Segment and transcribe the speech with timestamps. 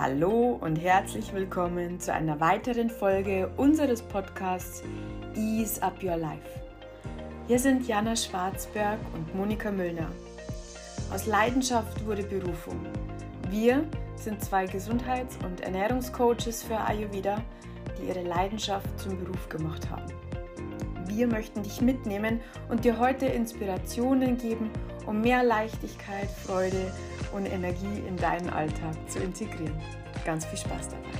[0.00, 4.84] Hallo und herzlich willkommen zu einer weiteren Folge unseres Podcasts
[5.34, 6.48] Ease Up Your Life.
[7.48, 10.06] Hier sind Jana Schwarzberg und Monika Müllner.
[11.12, 12.86] Aus Leidenschaft wurde Berufung.
[13.50, 13.84] Wir
[14.14, 17.42] sind zwei Gesundheits- und Ernährungscoaches für Ayurveda,
[18.00, 20.17] die ihre Leidenschaft zum Beruf gemacht haben.
[21.18, 24.70] Wir möchten dich mitnehmen und dir heute Inspirationen geben,
[25.04, 26.92] um mehr Leichtigkeit, Freude
[27.34, 29.74] und Energie in deinen Alltag zu integrieren.
[30.24, 31.10] Ganz viel Spaß dabei.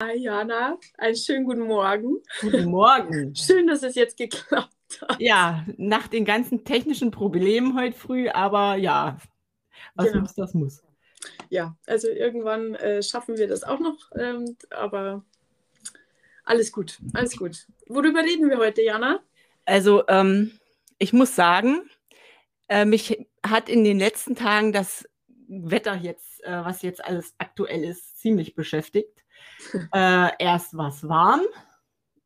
[0.00, 2.18] Hi Jana, einen schönen guten Morgen.
[2.40, 3.34] Guten Morgen.
[3.34, 4.70] Schön, dass es jetzt geklappt
[5.08, 5.20] hat.
[5.20, 9.18] Ja, nach den ganzen technischen Problemen heute früh, aber ja,
[9.96, 10.20] was genau.
[10.20, 10.83] muss, das muss.
[11.54, 15.24] Ja, also irgendwann äh, schaffen wir das auch noch, ähm, aber
[16.42, 17.68] alles gut, alles gut.
[17.86, 19.20] Worüber reden wir heute, Jana?
[19.64, 20.58] Also, ähm,
[20.98, 21.88] ich muss sagen,
[22.68, 25.08] äh, mich hat in den letzten Tagen das
[25.46, 29.24] Wetter jetzt, äh, was jetzt alles aktuell ist, ziemlich beschäftigt.
[29.94, 31.42] äh, erst war es warm.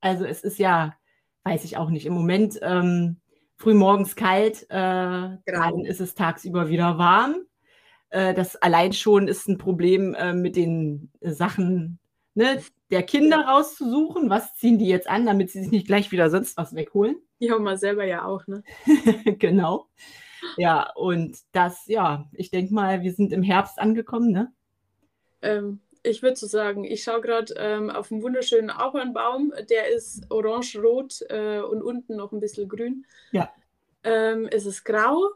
[0.00, 0.96] Also es ist ja,
[1.44, 3.20] weiß ich auch nicht, im Moment ähm,
[3.56, 5.38] früh morgens kalt, äh, genau.
[5.44, 7.44] dann ist es tagsüber wieder warm.
[8.10, 11.98] Äh, das allein schon ist ein Problem äh, mit den Sachen,
[12.34, 16.30] ne, der Kinder rauszusuchen, was ziehen die jetzt an, damit sie sich nicht gleich wieder
[16.30, 17.16] sonst was wegholen.
[17.38, 18.62] Ja, und man selber ja auch, ne?
[19.38, 19.88] genau.
[20.56, 24.52] Ja, und das, ja, ich denke mal, wir sind im Herbst angekommen, ne?
[25.42, 30.30] Ähm, ich würde so sagen, ich schaue gerade ähm, auf einen wunderschönen Ahornbaum, der ist
[30.30, 33.04] orange-rot äh, und unten noch ein bisschen grün.
[33.32, 33.52] Ja.
[34.04, 35.28] Ähm, es ist grau,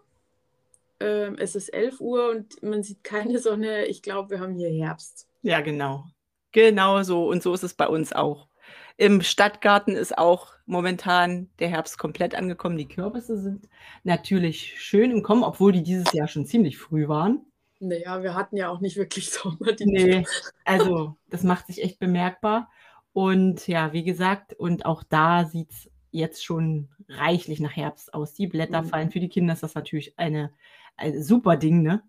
[1.03, 3.86] ähm, es ist 11 Uhr und man sieht keine Sonne.
[3.86, 5.28] Ich glaube, wir haben hier Herbst.
[5.42, 6.05] Ja, genau.
[6.53, 7.28] Genau so.
[7.28, 8.48] Und so ist es bei uns auch.
[8.97, 12.77] Im Stadtgarten ist auch momentan der Herbst komplett angekommen.
[12.77, 13.69] Die Kürbisse sind
[14.05, 17.44] natürlich schön im Kommen, obwohl die dieses Jahr schon ziemlich früh waren.
[17.81, 19.72] Naja, wir hatten ja auch nicht wirklich Sommer.
[19.81, 20.25] nee,
[20.65, 22.71] also das macht sich echt bemerkbar.
[23.12, 28.34] Und ja, wie gesagt, und auch da sieht es jetzt schon reichlich nach Herbst aus.
[28.34, 28.87] Die Blätter mhm.
[28.87, 29.10] fallen.
[29.10, 30.53] Für die Kinder ist das natürlich eine,
[30.97, 32.03] ein super Ding, ne?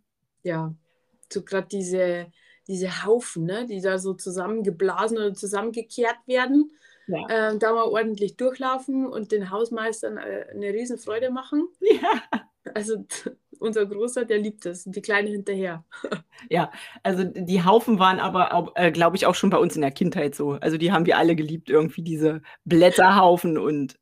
[0.43, 0.73] Ja,
[1.31, 2.27] so gerade diese
[2.67, 6.71] diese Haufen, ne, die da so zusammengeblasen oder zusammengekehrt werden.
[7.07, 7.27] Ja.
[7.27, 11.67] Äh, da mal ordentlich durchlaufen und den Hausmeistern äh, eine Riesenfreude machen.
[11.81, 12.21] Ja.
[12.75, 13.05] Also
[13.59, 15.83] unser Großer, der liebt es und die Kleine hinterher.
[16.49, 16.71] Ja,
[17.03, 20.35] also die Haufen waren aber, äh, glaube ich, auch schon bei uns in der Kindheit
[20.35, 20.51] so.
[20.51, 23.97] Also die haben wir alle geliebt, irgendwie diese Blätterhaufen und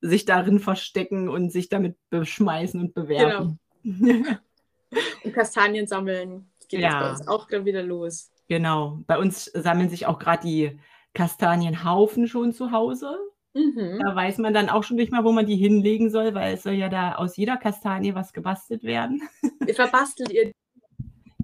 [0.00, 3.30] sich darin verstecken und sich damit beschmeißen und bewerben.
[3.30, 3.58] Genau.
[5.24, 7.00] und Kastanien sammeln geht ja.
[7.00, 8.30] bei uns auch gerade wieder los.
[8.48, 9.00] Genau.
[9.06, 10.78] Bei uns sammeln sich auch gerade die
[11.14, 13.18] Kastanienhaufen schon zu Hause.
[13.54, 14.00] Mhm.
[14.04, 16.62] Da weiß man dann auch schon nicht mal, wo man die hinlegen soll, weil es
[16.62, 19.22] soll ja da aus jeder Kastanie was gebastelt werden.
[19.60, 20.52] Wie verbastelt ihr?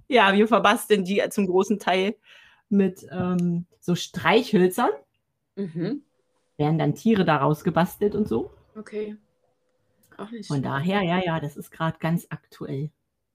[0.06, 2.14] Ja, wir verbasteln die zum großen Teil
[2.68, 4.90] mit ähm, so Streichhölzern.
[5.56, 6.02] Mhm.
[6.58, 8.52] Werden dann Tiere daraus gebastelt und so.
[8.76, 9.16] Okay.
[10.18, 12.90] Auch nicht Von daher, ja, ja, das ist gerade ganz aktuell.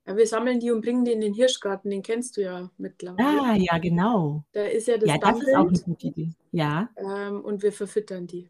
[0.06, 3.42] Ja, wir sammeln die und bringen die in den Hirschgarten, den kennst du ja mittlerweile.
[3.42, 4.44] Ah, ja, genau.
[4.54, 6.32] Da ist ja das Ja, das ist auch eine gute Idee.
[6.52, 6.90] Ja.
[6.98, 8.50] Ähm, und wir verfüttern die.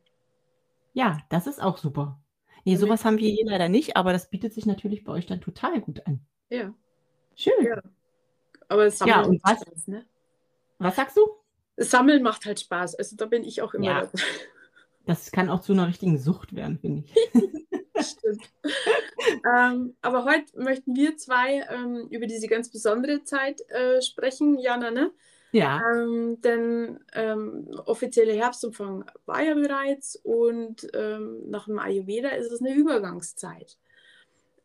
[0.94, 2.20] Ja, das ist auch super.
[2.66, 5.42] Nee, sowas haben wir hier leider nicht, aber das bietet sich natürlich bei euch dann
[5.42, 6.22] total gut an.
[6.50, 6.74] Ja.
[7.36, 7.66] Schön.
[7.66, 7.82] Ja.
[8.68, 10.06] Aber das Sammeln ja, und was, Spaß, ne?
[10.78, 11.28] Was sagst du?
[11.78, 12.96] Sammeln macht halt Spaß.
[12.96, 14.02] Also da bin ich auch immer ja.
[14.02, 14.24] dabei.
[15.10, 17.14] Das kann auch zu einer richtigen Sucht werden, finde ich.
[18.06, 18.44] Stimmt.
[19.52, 24.92] ähm, aber heute möchten wir zwei ähm, über diese ganz besondere Zeit äh, sprechen, Jana,
[24.92, 25.10] ne?
[25.52, 25.82] Ja.
[25.82, 32.62] Ähm, denn ähm, offizielle Herbstumfang war ja bereits und ähm, nach dem Ayurveda ist es
[32.62, 33.80] eine Übergangszeit.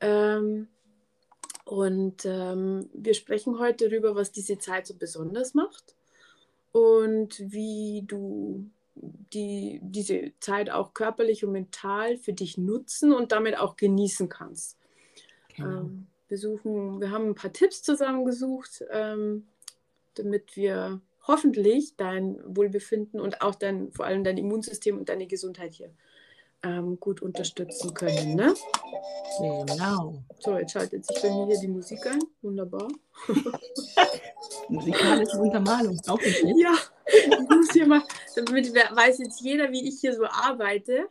[0.01, 0.69] Ähm,
[1.65, 5.97] und wir sprechen heute darüber, was diese Zeit so besonders macht
[6.73, 13.59] und wie du die diese Zeit auch körperlich und mental für dich nutzen und damit
[13.59, 14.79] auch genießen kannst.
[15.57, 15.81] Genau.
[15.81, 19.47] Ähm, wir, suchen, wir haben ein paar Tipps zusammengesucht, ähm,
[20.15, 25.75] damit wir hoffentlich dein Wohlbefinden und auch dein, vor allem dein Immunsystem und deine Gesundheit
[25.75, 25.91] hier
[26.65, 28.35] ähm, gut unterstützen können.
[28.35, 28.55] Ne?
[29.67, 30.25] Genau.
[30.41, 32.21] So, jetzt schaltet sich bei mir hier die Musik ein.
[32.43, 32.89] Wunderbar.
[34.69, 36.43] Musikalische Untermalung, auch nicht.
[36.57, 36.75] Ja,
[37.07, 38.03] ich muss hier mal,
[38.37, 41.09] damit weiß jetzt jeder, wie ich hier so arbeite.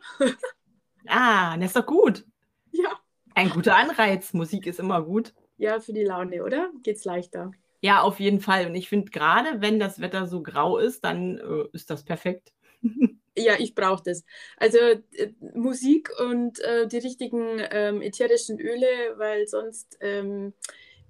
[1.06, 2.24] ah, das ist doch gut.
[2.72, 2.98] Ja.
[3.34, 4.32] Ein guter Anreiz.
[4.32, 5.34] Musik ist immer gut.
[5.56, 6.70] Ja, für die Laune, oder?
[6.82, 7.52] Geht's leichter.
[7.80, 8.66] Ja, auf jeden Fall.
[8.66, 12.52] Und ich finde gerade, wenn das Wetter so grau ist, dann äh, ist das perfekt.
[13.36, 14.24] ja, ich brauche das.
[14.56, 18.86] Also äh, Musik und äh, die richtigen ähm, ätherischen Öle,
[19.16, 20.52] weil sonst ähm,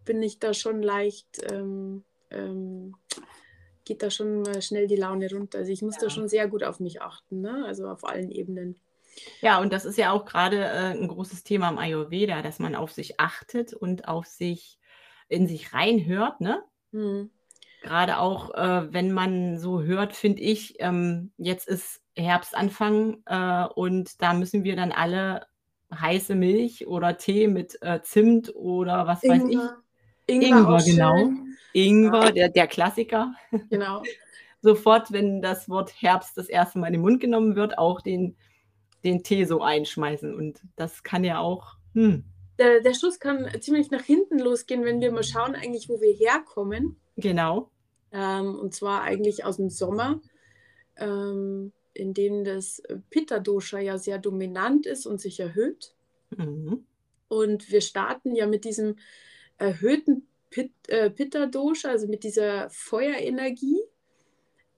[0.04, 2.94] bin ich da schon leicht, ähm, ähm
[3.86, 5.58] geht da schon schnell die Laune runter.
[5.58, 6.02] Also ich muss ja.
[6.02, 7.64] da schon sehr gut auf mich achten, ne?
[7.66, 8.80] also auf allen Ebenen.
[9.40, 12.74] Ja, und das ist ja auch gerade äh, ein großes Thema im Ayurveda, dass man
[12.74, 14.78] auf sich achtet und auf sich
[15.28, 16.62] in sich reinhört, ne?
[16.92, 17.30] Hm.
[17.82, 24.22] Gerade auch, äh, wenn man so hört, finde ich, ähm, jetzt ist Herbstanfang äh, und
[24.22, 25.46] da müssen wir dann alle
[25.92, 29.38] heiße Milch oder Tee mit äh, Zimt oder was Ingwer.
[29.38, 30.34] weiß ich.
[30.34, 31.16] Ingwer, Ingwer genau.
[31.16, 31.56] Schön.
[31.72, 32.30] Ingwer, ja.
[32.30, 33.34] der, der Klassiker.
[33.70, 34.02] Genau.
[34.62, 38.34] Sofort, wenn das Wort Herbst das erste Mal in den Mund genommen wird, auch den,
[39.04, 40.34] den Tee so einschmeißen.
[40.34, 41.76] Und das kann ja auch.
[41.92, 42.24] Hm.
[42.58, 46.14] Der, der Schuss kann ziemlich nach hinten losgehen, wenn wir mal schauen, eigentlich, wo wir
[46.14, 46.98] herkommen.
[47.16, 47.70] Genau.
[48.10, 50.20] Ähm, und zwar eigentlich aus dem Sommer.
[50.96, 55.94] Ähm, in dem das Pitta-Dosha ja sehr dominant ist und sich erhöht.
[56.36, 56.84] Mhm.
[57.28, 58.96] Und wir starten ja mit diesem
[59.58, 63.80] erhöhten Pit, äh, Pitta-Dosha, also mit dieser Feuerenergie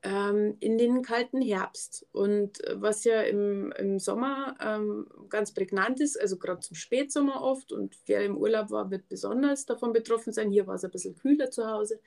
[0.03, 2.07] ähm, in den kalten Herbst.
[2.13, 7.73] Und was ja im, im Sommer ähm, ganz prägnant ist, also gerade zum Spätsommer oft
[7.73, 10.51] und wer im Urlaub war, wird besonders davon betroffen sein.
[10.51, 12.01] Hier war es ein bisschen kühler zu Hause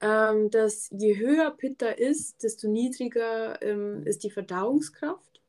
[0.00, 5.40] ähm, dass je höher Pitta ist, desto niedriger ähm, ist die Verdauungskraft.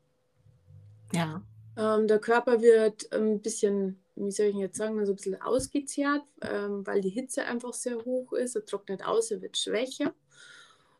[1.14, 1.42] Ja.
[1.78, 6.24] Ähm, der Körper wird ein bisschen, wie soll ich jetzt sagen, so ein bisschen ausgezehrt,
[6.42, 8.56] ähm, weil die Hitze einfach sehr hoch ist.
[8.56, 10.14] Er trocknet aus, er wird schwächer.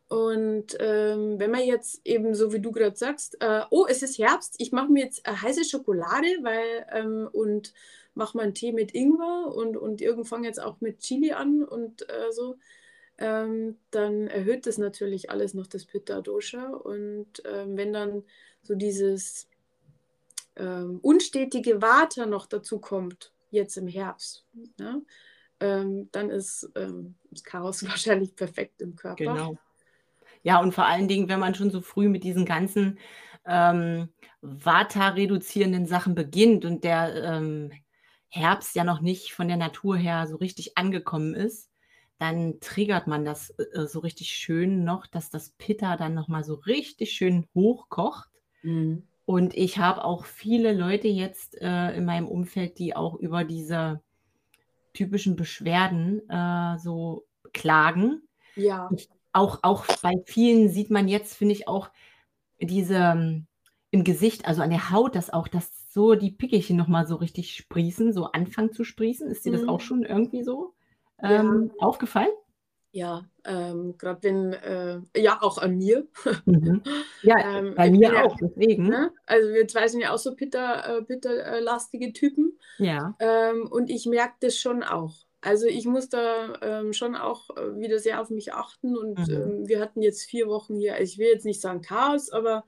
[0.08, 4.18] Und ähm, wenn man jetzt eben, so wie du gerade sagst, äh, oh, es ist
[4.18, 7.74] Herbst, ich mache mir jetzt heiße Schokolade weil, ähm, und
[8.14, 12.10] mache mal einen Tee mit Ingwer und, und irgendwann jetzt auch mit Chili an und
[12.10, 12.58] äh, so,
[13.22, 16.70] ähm, dann erhöht das natürlich alles noch das Pitta-Dosha.
[16.70, 18.24] Und ähm, wenn dann
[18.64, 19.48] so dieses
[20.56, 24.44] ähm, unstetige Vata noch dazu kommt, jetzt im Herbst,
[24.78, 25.04] ne,
[25.60, 29.24] ähm, dann ist ähm, das Chaos wahrscheinlich perfekt im Körper.
[29.24, 29.58] Genau.
[30.42, 32.98] Ja, und vor allen Dingen, wenn man schon so früh mit diesen ganzen
[33.46, 34.10] ähm,
[34.42, 37.72] Vata-reduzierenden Sachen beginnt und der ähm,
[38.30, 41.71] Herbst ja noch nicht von der Natur her so richtig angekommen ist,
[42.22, 46.44] dann triggert man das äh, äh, so richtig schön noch, dass das Pitta dann nochmal
[46.44, 48.30] so richtig schön hochkocht.
[48.62, 49.08] Mhm.
[49.26, 54.02] Und ich habe auch viele Leute jetzt äh, in meinem Umfeld, die auch über diese
[54.94, 58.22] typischen Beschwerden äh, so klagen.
[58.56, 58.90] Ja.
[59.32, 61.90] auch, auch bei vielen sieht man jetzt, finde ich, auch
[62.60, 63.48] diese ähm,
[63.90, 67.56] im Gesicht, also an der Haut, dass auch dass so die Pickelchen nochmal so richtig
[67.56, 69.28] sprießen, so anfangen zu sprießen.
[69.28, 69.58] Ist dir mhm.
[69.58, 70.76] das auch schon irgendwie so?
[71.24, 71.86] Ähm, ja.
[71.86, 72.32] aufgefallen?
[72.94, 76.08] Ja, ähm, gerade wenn, äh, ja, auch an mir.
[76.46, 76.84] Mhm.
[77.22, 78.88] Ja, ähm, bei mir ja, auch, deswegen.
[78.88, 79.14] Ne?
[79.26, 82.60] Also wir zwei sind ja auch so bitterlastige äh, Typen.
[82.80, 83.16] Ja.
[83.20, 85.26] Ähm, und ich merke das schon auch.
[85.40, 88.98] Also ich muss da ähm, schon auch äh, wieder sehr auf mich achten.
[88.98, 89.34] Und mhm.
[89.34, 92.66] Ähm, wir hatten jetzt vier Wochen hier, also ich will jetzt nicht sagen Chaos, aber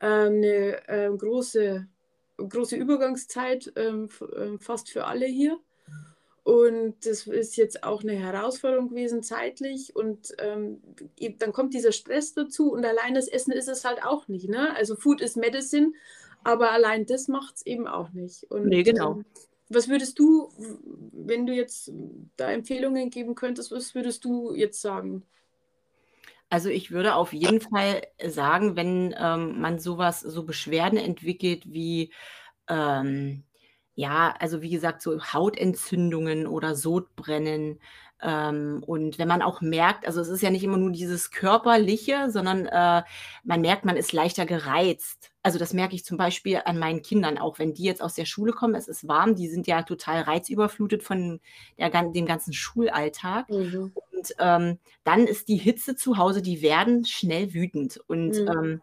[0.00, 1.86] ähm, eine äh, große,
[2.38, 3.70] große Übergangszeit
[4.58, 5.60] fast für alle hier.
[6.50, 9.94] Und das ist jetzt auch eine Herausforderung gewesen zeitlich.
[9.94, 10.82] Und ähm,
[11.38, 12.72] dann kommt dieser Stress dazu.
[12.72, 14.48] Und allein das Essen ist es halt auch nicht.
[14.48, 14.74] Ne?
[14.74, 15.92] Also Food is Medicine,
[16.42, 18.50] aber allein das macht es eben auch nicht.
[18.50, 19.12] Und, nee, genau.
[19.12, 19.24] Ähm,
[19.68, 20.48] was würdest du,
[21.12, 21.92] wenn du jetzt
[22.36, 25.22] da Empfehlungen geben könntest, was würdest du jetzt sagen?
[26.48, 32.12] Also ich würde auf jeden Fall sagen, wenn ähm, man sowas, so Beschwerden entwickelt wie
[32.68, 33.44] ähm,
[34.00, 37.78] ja, also wie gesagt, so Hautentzündungen oder Sodbrennen.
[38.22, 42.30] Ähm, und wenn man auch merkt, also es ist ja nicht immer nur dieses Körperliche,
[42.30, 43.02] sondern äh,
[43.44, 45.32] man merkt, man ist leichter gereizt.
[45.42, 48.24] Also das merke ich zum Beispiel an meinen Kindern auch, wenn die jetzt aus der
[48.24, 51.38] Schule kommen, es ist warm, die sind ja total reizüberflutet von
[51.78, 53.50] der, dem ganzen Schulalltag.
[53.50, 53.92] Mhm.
[54.12, 58.00] Und ähm, dann ist die Hitze zu Hause, die werden schnell wütend.
[58.06, 58.48] Und mhm.
[58.48, 58.82] ähm,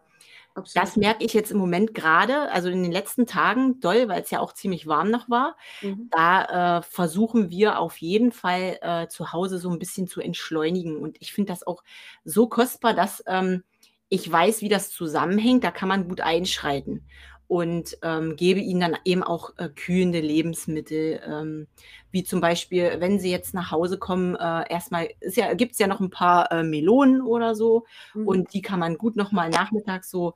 [0.58, 0.76] Absolut.
[0.76, 4.30] Das merke ich jetzt im Moment gerade, also in den letzten Tagen doll, weil es
[4.30, 5.56] ja auch ziemlich warm noch war.
[5.82, 6.08] Mhm.
[6.10, 10.96] Da äh, versuchen wir auf jeden Fall äh, zu Hause so ein bisschen zu entschleunigen.
[10.96, 11.82] Und ich finde das auch
[12.24, 13.62] so kostbar, dass ähm,
[14.08, 15.64] ich weiß, wie das zusammenhängt.
[15.64, 17.06] Da kann man gut einschreiten
[17.48, 21.66] und ähm, gebe ihnen dann eben auch äh, kühlende Lebensmittel, ähm,
[22.10, 25.86] wie zum Beispiel, wenn sie jetzt nach Hause kommen, äh, erstmal ja, gibt es ja
[25.86, 28.26] noch ein paar äh, Melonen oder so mhm.
[28.26, 30.34] und die kann man gut nochmal nachmittags so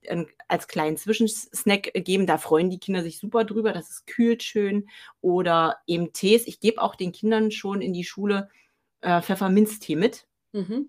[0.00, 2.26] äh, als kleinen Zwischensnack geben.
[2.26, 4.88] Da freuen die Kinder sich super drüber, das ist kühlt schön.
[5.20, 6.46] Oder eben Tees.
[6.46, 8.48] Ich gebe auch den Kindern schon in die Schule
[9.02, 10.88] äh, Pfefferminztee mit, mhm.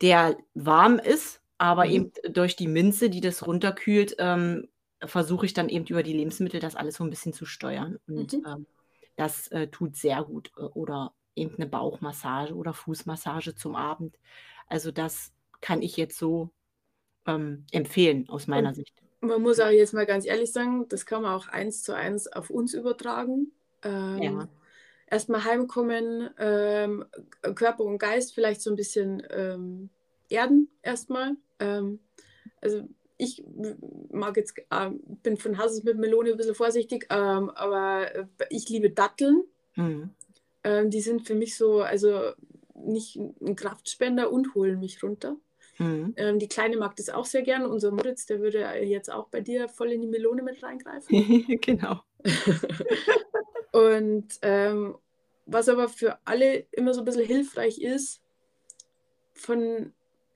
[0.00, 1.92] der warm ist, aber Mhm.
[1.92, 4.68] eben durch die Minze, die das runterkühlt, ähm,
[5.06, 8.34] versuche ich dann eben über die Lebensmittel das alles so ein bisschen zu steuern und,
[8.34, 8.46] Mhm.
[8.46, 8.66] ähm,
[9.16, 10.52] das, äh, tut sehr gut.
[10.56, 14.18] Äh, oder eben 'ne Bauchmassage oder Fußmassage zum Abend.
[14.68, 16.50] Also, das kann ich jetzt so,
[17.26, 19.02] ähm, empfehlen aus meiner Und Sicht.
[19.20, 22.26] man muss auch jetzt mal ganz ehrlich sagen, das kann man auch eins zu eins
[22.28, 23.52] auf uns übertragen.
[23.82, 24.52] Ähm, Ja.
[25.06, 27.06] erst mal heimkommen, ähm,
[27.54, 29.90] Körper und Geist vielleicht so 'n bisschen, ähm,
[30.28, 31.36] erden erst mal.
[31.60, 32.00] Ähm,
[32.60, 32.88] also,
[33.22, 33.44] ich
[34.12, 38.26] mag jetzt ähm, bin von Haus aus mit Melone 'n bisschen vorsichtig, ähm, aber, äh,
[38.50, 39.44] ich liebe Datteln.
[39.76, 40.10] Mhm.
[40.64, 42.32] Ähm, die sind für mich so also,
[42.74, 45.36] nicht 'n 'n Kraftspender und holen mich runter.
[45.78, 46.14] Mhm.
[46.16, 47.64] Ähm, die Kleine mag das auch sehr gern.
[47.66, 51.08] Unser Moritz, der würde, äh, jetzt auch bei dir voll in die Melone mit reingreifen.
[51.62, 52.00] Genau.
[53.72, 54.96] Und, ähm,
[55.46, 58.18] was aber für alle immer so 'n bisschen hilfreich ist
[59.36, 59.92] von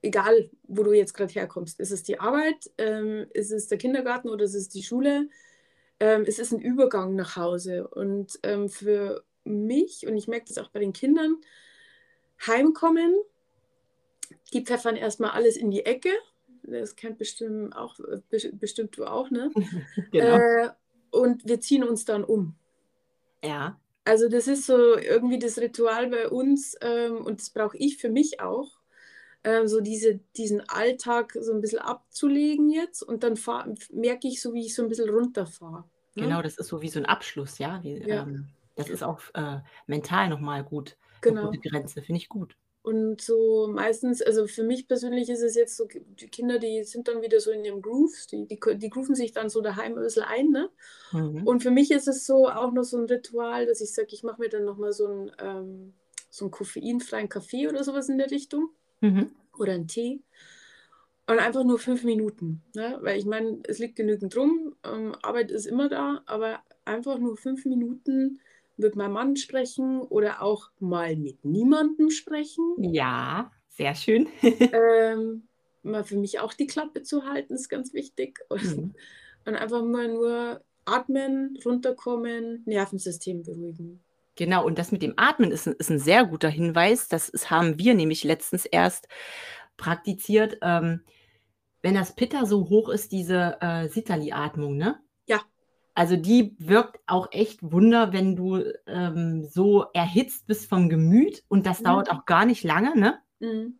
[0.06, 1.80] egal, wo du jetzt grad herkommst.
[1.80, 5.28] Ist es die Arbeit, ähm, ist es der Kindergarten oder ist es die Schule?
[6.00, 7.88] Ähm, es ist 'n Übergang nach Hause.
[7.88, 11.36] Und, ähm, für mich und ich merke das auch bei den Kindern,
[12.46, 13.14] heimkommen,
[14.52, 16.10] die pfeffern erst mal alles in die Ecke.
[16.64, 17.98] Das kennt bestimmt auch
[18.60, 19.50] bestimmt du auch, ne?
[20.12, 20.38] Genau.
[20.38, 20.70] Äh,
[21.10, 22.56] und wir ziehen uns dann um.
[23.42, 23.80] Ja.
[24.04, 28.08] Also, das ist so irgendwie das Ritual bei uns, ähm, und das brauche ich für
[28.08, 28.70] mich auch,
[29.46, 34.42] ähm, so diese diesen Alltag so 'n bisschen abzulegen jetzt und dann fahr merke ich
[34.42, 35.84] so, wie ich so 'n bisschen runterfahre,
[36.16, 36.30] ne?
[36.30, 37.82] Genau, das ist so wie so 'n Abschluss, ja?
[37.82, 38.06] Wie, Ja.
[38.08, 40.98] ähm das ist auch äh, mental noch mal gut
[41.38, 41.58] gute Genau.
[41.58, 42.56] Grenze, finde ich gut.
[42.84, 47.08] Und so meistens also, für mich persönlich ist es jetzt so die Kinder, die sind
[47.08, 50.02] dann wieder so in ihrem Groove, die die die grooven sich dann so daheim 'n
[50.02, 50.70] bisschen ein, ne?
[51.12, 51.46] Mhm.
[51.46, 54.22] Und für mich ist es so auch noch so 'n Ritual, dass ich sage, ich
[54.22, 55.94] mache mir dann noch mal so ähm,
[56.30, 58.70] so 'n koffeinfreien Kaffee oder so was in der Richtung
[59.02, 59.36] Mhm.
[59.58, 60.22] oder 'n Tee.
[61.28, 62.98] Und einfach nur 5 Minuten, ne?
[63.02, 67.36] Weil ich meine, es liegt genügend rum, ähm, Arbeit ist immer da, aber einfach nur
[67.36, 68.40] 5 Minuten
[68.76, 72.78] mit meinem Mann sprechen oder auch mal mit niemandem sprechen.
[72.78, 74.28] Ja, sehr schön.
[74.72, 75.48] Ähm,
[75.82, 78.40] mal für mich auch die Klappe zu halten, ist ganz wichtig.
[78.48, 78.96] Und Mhm.
[79.46, 84.04] und einfach mal nur atmen, runterkommen, Nervensystem beruhigen.
[84.38, 87.08] Genau, und das mit dem Atmen ist ist 'n sehr guter Hinweis.
[87.08, 89.08] Das ist haben wir nämlich letztens erst
[89.78, 90.58] praktiziert.
[90.62, 91.00] Ähm,
[91.82, 95.00] wenn das Pitta so hoch ist, diese, äh, Sitali-Atmung, ne?
[95.28, 95.46] Ja.
[95.94, 101.66] Also, die wirkt auch echt Wunder, wenn du, ähm, so erhitzt bist vom Gemüt und
[101.66, 102.18] das dauert Mhm.
[102.18, 103.20] auch gar nicht lange, ne?
[103.40, 103.78] Mhm.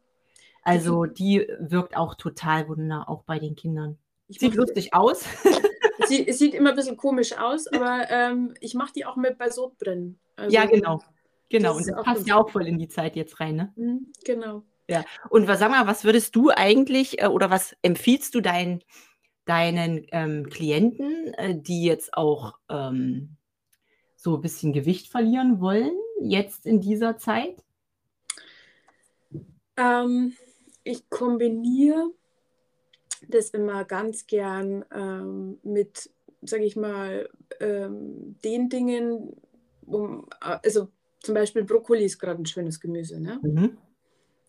[0.65, 3.99] Also, die wirkt auch total Wunder, auch bei den Kindern.
[4.29, 5.25] Ich Sieht lustig aus.
[6.09, 10.19] Sie sieht immer bisschen komisch aus, aber, ähm, ich mache die auch mit bei Sodbrennen.
[10.49, 11.03] Ja, Also, genau.
[11.49, 11.75] Genau.
[11.75, 13.73] das Und das passt ja auch voll in die Zeit jetzt rein, ne?
[13.77, 14.65] Mhm, genau.
[14.89, 15.05] Ja.
[15.31, 18.83] Und wa sag mal, was würdest du eigentlich äh, oder was empfiehlst du deinen
[19.47, 23.37] deinen, ähm, Klienten, äh, die jetzt auch, ähm,
[24.17, 27.63] so bisschen Gewicht verlieren wollen, jetzt in dieser Zeit?
[29.77, 30.33] Ähm,
[30.83, 32.11] ich kombiniere
[33.29, 36.11] das immer ganz gern, ähm, mit,
[36.43, 37.29] sage ich mal,
[37.61, 39.37] ähm, den Dingen,
[39.87, 40.89] um a also,
[41.21, 43.43] zum Beispiel Brokkoli ist grad 'n schönes Gemüse, ne?
[43.43, 43.79] Mhm.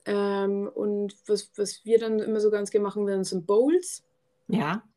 [0.06, 4.04] Ähm, und was was wir dann immer so ganz gern machen, wären so Bowls
[4.50, 4.88] Ja.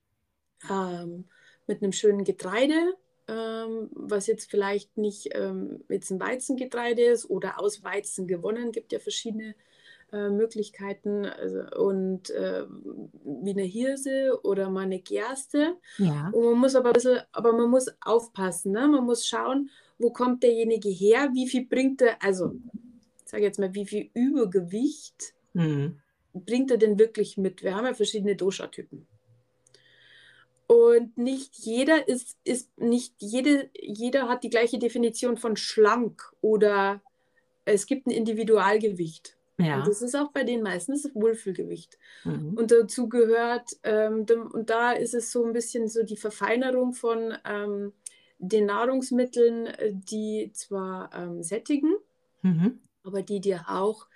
[0.69, 1.29] ähm,
[1.67, 2.95] mit 'nem schönen Getreide,
[3.29, 8.73] ähm, was jetzt vielleicht nicht, ähm, jetzt 'n Weizengetreide ist oder aus Weizen gewonnen.
[8.73, 9.55] Gibt ja verschiedene,
[10.13, 13.11] äh, Möglichkeiten, also und, ähm,
[13.45, 15.77] wie 'ne Hirse oder mal 'ne Gerste.
[15.99, 16.33] Ja.
[16.33, 18.89] Und man muss aber bisschen aber man muss aufpassen, ne?
[18.89, 19.71] Man muss schauen,
[20.01, 21.31] wo kommt derjenige her?
[21.35, 22.57] Wie viel bringt er also,
[23.25, 26.01] ich sage jetzt mal, wie viel Übergewicht Mhm.
[26.35, 27.63] bringt er denn wirklich mit?
[27.63, 29.07] Wir haben ja verschiedene Dosha-Typen.
[30.71, 37.03] Und nicht jeder ist ist nicht jede jeder hat die gleiche Definition von schlank oder
[37.65, 39.37] es gibt 'n Individualgewicht.
[39.73, 39.89] Und Ja.
[39.89, 41.99] das ist auch bei denen meistens das Wohlfühlgewicht.
[42.25, 42.57] Mhm.
[42.57, 46.95] Und dazu gehört, ähm, dem und da ist es so 'n bisschen so die Verfeinerung
[46.95, 47.93] von, ähm,
[48.41, 51.95] den Nahrungsmitteln, äh, die zwar, ähm, sättigen,
[52.45, 52.81] Mhm.
[53.05, 54.09] aber die dir auch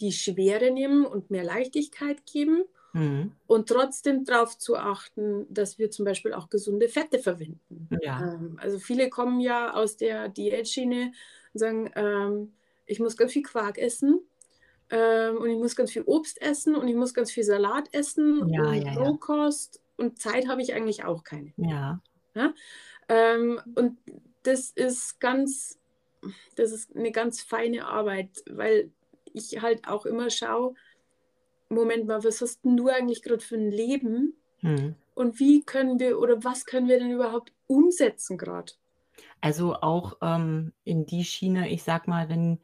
[0.00, 3.32] die Schwere nehmen und mehr Leichtigkeit geben Mhm.
[3.46, 7.90] und trotzdem drauf zu achten, dass wir zum Beispiel auch gesunde Fette verwenden.
[7.90, 8.22] Ja.
[8.22, 11.12] Ähm, also, viele kommen ja aus der Diätschiene
[11.54, 12.54] und sagen, ähm:
[12.86, 14.22] „Ich muss ganz viel Quark essen,
[14.90, 18.42] ähm, und ich muss ganz viel Obst essen und ich muss ganz viel Salat essen
[18.52, 19.08] Ja, und ja, ja.
[19.08, 22.00] Rohkost und Zeit habe ich eigentlich auch keine.“ Ja.
[22.34, 22.54] Ja?
[23.08, 23.98] Ähm, und
[24.44, 25.78] das ist ganz
[26.56, 28.92] das ist 'ne ganz feine Arbeit, weil
[29.34, 30.74] ich halt auch immer schaue
[31.70, 34.36] Moment mal, was hast denn du eigentlich gerade für ein Leben?
[34.62, 34.92] Hm.
[35.14, 38.72] Und wie können wir oder was können wir denn überhaupt umsetzen gerade?
[39.40, 42.60] Also auch ähm, in die Schiene, ich sag mal, wenn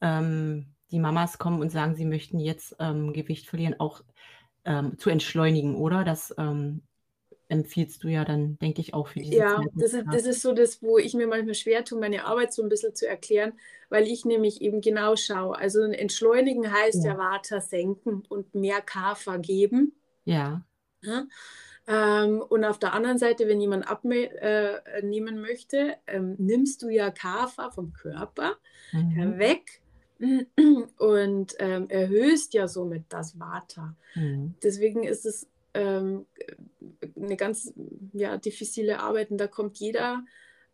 [0.00, 4.02] ähm, die Mamas kommen und sagen, sie möchten jetzt ähm, Gewicht verlieren, auch
[4.64, 6.04] ähm, zu entschleunigen, oder?
[6.04, 6.82] Das ähm,
[7.50, 9.68] empfiehlst du ja dann, denke ich, auch für diese Ja, Zeit.
[9.74, 12.62] das ist, das ist so das, wo ich mir manchmal schwer tue, meine Arbeit so
[12.62, 13.52] ein bisschen zu erklären,
[13.88, 15.56] weil ich nämlich eben genau schaue.
[15.56, 19.92] Also entschleunigen heißt ja, ja Vata senken und mehr Kapha geben.
[20.24, 20.64] Ja.
[21.02, 21.26] ja?
[21.86, 27.10] Ähm, und auf der anderen Seite, wenn jemand abnehmen äh, möchte, ähm, nimmst du ja
[27.10, 28.56] Kapha vom Körper
[28.92, 29.38] mhm.
[29.38, 29.82] weg
[30.98, 33.96] und ähm, erhöhst ja somit das Vata.
[34.14, 34.54] Mhm.
[34.62, 36.26] Deswegen ist es ähm,
[37.16, 37.72] eine ganz
[38.12, 40.24] ja, diffizile Arbeit und da kommt jeder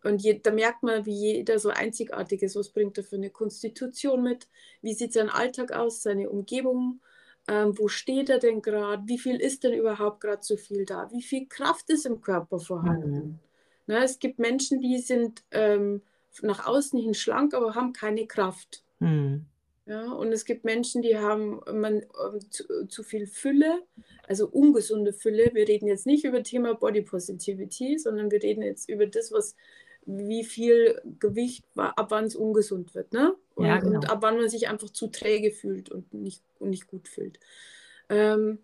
[0.06, 2.56] und je, da merkt man, wie jeder so einzigartig ist.
[2.56, 4.48] Was bringt er für eine Konstitution mit?
[4.80, 7.00] Wie sieht sein Alltag aus, seine Umgebung?
[7.48, 9.02] Ähm, wo steht er denn gerade?
[9.06, 11.10] Wie viel ist denn überhaupt gerade zu viel da?
[11.10, 13.12] Wie viel Kraft ist im Körper vorhanden?
[13.12, 13.38] Mhm.
[13.86, 16.02] Na, es gibt Menschen, die sind ähm,
[16.42, 18.84] nach außen hin schlank, aber haben keine Kraft.
[18.98, 19.46] Mhm.
[19.86, 23.82] Ja, und es gibt Menschen, die haben man, ähm, zu, zu, viel Fülle,
[24.26, 25.50] also ungesunde Fülle.
[25.54, 29.54] Wir reden jetzt nicht über Thema Body Positivity, sondern wir reden jetzt über das, was
[30.04, 33.34] wie viel Gewicht ab wann es ungesund wird, ne?
[33.54, 33.96] Und, ja, genau.
[33.96, 37.38] und, ab wann man sich einfach zu träge fühlt und nicht, und nicht gut fühlt.
[38.08, 38.58] Ähm,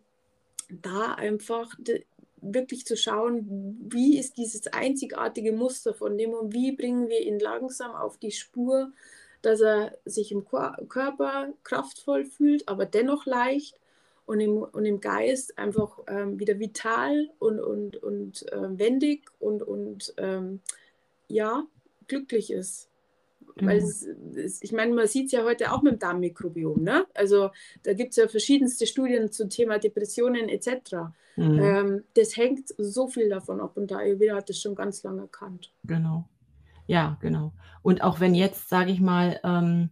[0.70, 1.76] da einfach
[2.40, 7.38] wirklich zu schauen, wie ist dieses einzigartige Muster von dem und wie bringen wir ihn
[7.38, 8.92] langsam auf die Spur,
[9.42, 13.78] dass er sich im Körper kraftvoll fühlt, aber dennoch leicht
[14.24, 19.62] und im, und im Geist einfach ähm, wieder vital und, und, und äh, wendig und,
[19.62, 20.60] und ähm,
[21.28, 21.66] ja,
[22.06, 22.88] glücklich ist.
[23.56, 23.66] Mhm.
[23.66, 24.06] Weil es,
[24.36, 26.82] es, ich meine, man sieht es ja heute auch mit dem Darmmikrobiom.
[26.82, 27.04] Ne?
[27.14, 27.50] Also
[27.82, 30.68] da gibt es ja verschiedenste Studien zum Thema Depressionen etc.
[31.36, 31.58] Mhm.
[31.60, 35.22] Ähm, das hängt so viel davon ab und da Ayurveda hat das schon ganz lange
[35.22, 35.72] erkannt.
[35.84, 36.28] Genau.
[36.92, 37.54] Ja, genau.
[37.80, 39.88] Und auch wenn jetzt, sage ich mal, ähm,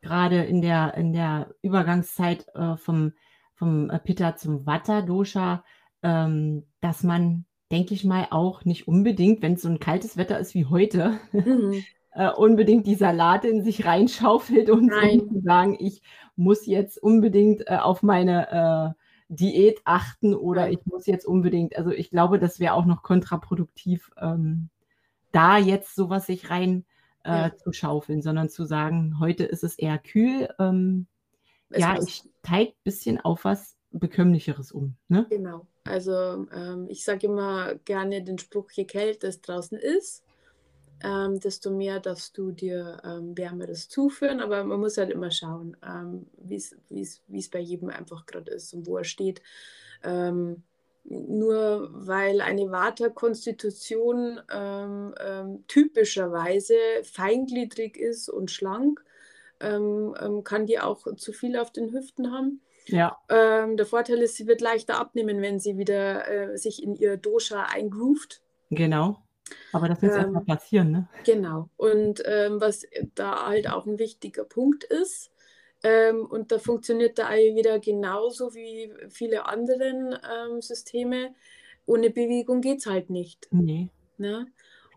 [0.00, 3.12] gerade in der, in der Übergangszeit äh, vom,
[3.52, 5.62] vom Pitta zum Vata-Dosha,
[6.02, 10.38] ähm, dass man, denke ich mal, auch nicht unbedingt, wenn es so ein kaltes Wetter
[10.38, 11.84] ist wie heute, mhm.
[12.12, 16.00] äh, unbedingt die Salate in sich reinschaufelt und um sagen, ich
[16.34, 18.94] muss jetzt unbedingt äh, auf meine
[19.28, 23.02] äh, Diät achten oder ich muss jetzt unbedingt, also ich glaube, das wäre auch noch
[23.02, 24.70] kontraproduktiv, ähm,
[25.32, 26.84] da jetzt sowas sich rein
[27.24, 27.56] äh, ja.
[27.56, 30.48] zu schaufeln, sondern zu sagen, heute ist es eher kühl.
[30.58, 31.06] Ähm,
[31.70, 34.96] ja, ich steige ein bisschen auf was Bekömmlicheres um.
[35.08, 35.26] Ne?
[35.30, 35.66] Genau.
[35.84, 40.24] Also ähm, ich sage immer gerne den Spruch, je kälter es draußen ist,
[41.02, 44.40] ähm, desto mehr darfst du dir ähm, Wärmeres zuführen.
[44.40, 48.86] Aber man muss halt immer schauen, ähm, wie es bei jedem einfach gerade ist und
[48.86, 49.40] wo er steht.
[50.02, 50.62] Ähm,
[51.08, 59.02] nur weil eine Vata-Konstitution ähm, ähm, typischerweise feingliedrig ist und schlank,
[59.60, 62.60] ähm, ähm kann die auch zu viel auf den Hüften haben.
[62.86, 63.18] Ja.
[63.28, 67.16] Ähm, der Vorteil ist, sie wird leichter abnehmen, wenn sie wieder äh, sich in ihr
[67.16, 68.42] Dosha eingroovt.
[68.70, 69.22] Genau.
[69.72, 71.08] Aber das muss ähm, erstmal passieren, ne?
[71.24, 71.70] Genau.
[71.78, 75.30] Und was da halt auch ein wichtiger Punkt ist,
[75.82, 81.34] ähm, und da funktioniert der Ayurveda genauso wie viele andere ähm, Systeme.
[81.86, 83.48] Ohne Bewegung geht es halt nicht.
[83.50, 83.88] Nee.
[84.18, 84.46] Ne?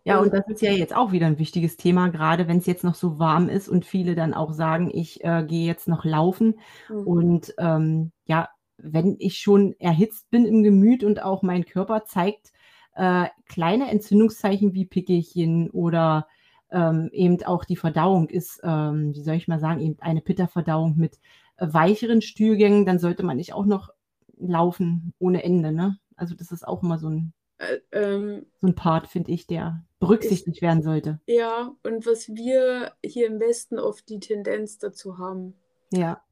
[0.03, 2.83] Ja, und das ist ja jetzt auch wieder ein wichtiges Thema, gerade wenn es jetzt
[2.83, 6.59] noch so warm ist und viele dann auch sagen, ich äh, gehe jetzt noch laufen.
[6.89, 7.07] Mhm.
[7.07, 12.51] Und ähm, ja, wenn ich schon erhitzt bin im Gemüt und auch mein Körper zeigt
[12.95, 16.27] äh, kleine Entzündungszeichen wie Pickelchen oder
[16.71, 20.95] ähm, eben auch die Verdauung ist, ähm, wie soll ich mal sagen, eben eine Pitta-Verdauung
[20.97, 21.19] mit
[21.57, 23.89] äh, weicheren Stühlgängen, dann sollte man nicht auch noch
[24.37, 25.71] laufen ohne Ende.
[25.71, 25.97] Ne?
[26.15, 29.83] Also das ist auch immer so ein, äh, ähm, so ein Part, finde ich, der
[29.99, 31.19] berücksichtigt ich, werden sollte.
[31.27, 35.55] Ja, und was wir hier im Westen oft die Tendenz dazu haben.
[35.91, 36.23] Ja.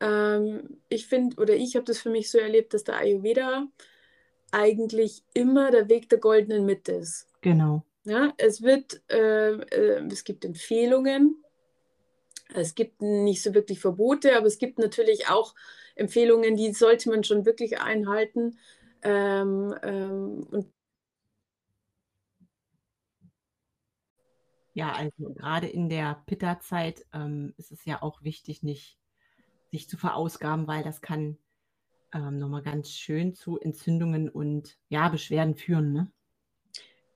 [0.00, 3.66] Ähm, ich finde, oder ich habe das für mich so erlebt, dass der Ayurveda
[4.52, 7.26] eigentlich immer der Weg der goldenen Mitte ist.
[7.40, 7.82] Genau.
[8.08, 11.44] Ja, es wird, äh, äh, es gibt Empfehlungen,
[12.54, 15.54] es gibt nicht so wirklich Verbote, aber es gibt natürlich auch
[15.94, 18.58] Empfehlungen, die sollte man schon wirklich einhalten.
[19.02, 20.72] Ähm, ähm, und
[24.72, 28.98] ja, also gerade in der Pitta-Zeit ähm, ist es ja auch wichtig, nicht
[29.70, 31.36] sich zu verausgaben, weil das kann
[32.14, 35.92] ähm, nochmal ganz schön zu Entzündungen und ja, Beschwerden führen.
[35.92, 36.10] Ne?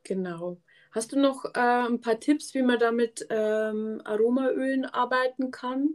[0.05, 0.61] Genau.
[0.93, 5.95] Hast du noch äh, ein paar Tipps, wie man da mit ähm, Aromaölen arbeiten kann?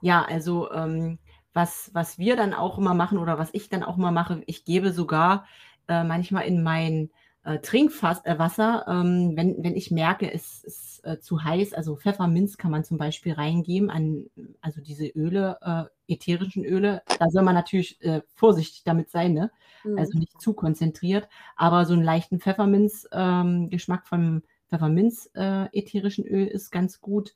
[0.00, 1.18] Ja, also ähm,
[1.52, 4.64] was, was wir dann auch immer machen oder was ich dann auch mal mache, ich
[4.64, 5.46] gebe sogar
[5.88, 7.10] äh, manchmal in mein
[7.42, 12.58] äh, Trinkwasser, äh, ähm, wenn, wenn ich merke, es ist äh, zu heiß, also Pfefferminz
[12.58, 14.26] kann man zum Beispiel reingeben, an,
[14.60, 19.50] also diese Öle, äh, ätherischen Öle, da soll man natürlich äh, vorsichtig damit sein, ne?
[19.84, 19.98] Mhm.
[19.98, 27.00] also nicht zu konzentriert, aber so einen leichten Pfefferminz-Geschmack ähm, vom Pfefferminz-ätherischen Öl ist ganz
[27.00, 27.34] gut,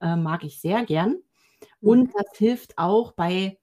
[0.00, 1.18] mag ich sehr gern.
[1.80, 1.88] Mhm.
[1.88, 3.58] Und das hilft auch bei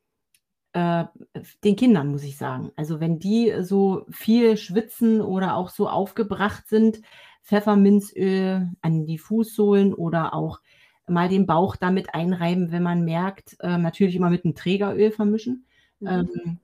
[0.79, 2.71] äh, den Kindern, muss ich sagen.
[2.75, 7.01] Also wenn die so viel schwitzen oder auch so aufgebracht sind,
[7.43, 10.61] Pfefferminzöl an die Fußsohlen oder auch
[11.07, 15.65] mal den Bauch damit einreiben, wenn man merkt, äh, natürlich immer mit einem Trägeröl vermischen.
[15.99, 16.07] Mhm.
[16.07, 16.59] Ähm,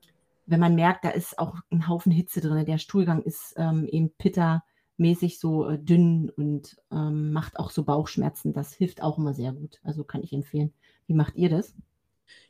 [0.45, 4.11] wenn man merkt, da ist auch ein Haufen Hitze drin, der Stuhlgang ist ähm, eben
[4.11, 8.53] pittermäßig so äh, dünn und ähm, macht auch so Bauchschmerzen.
[8.53, 9.79] Das hilft auch immer sehr gut.
[9.83, 10.71] Also kann ich empfehlen.
[11.07, 11.73] Wie macht ihr das?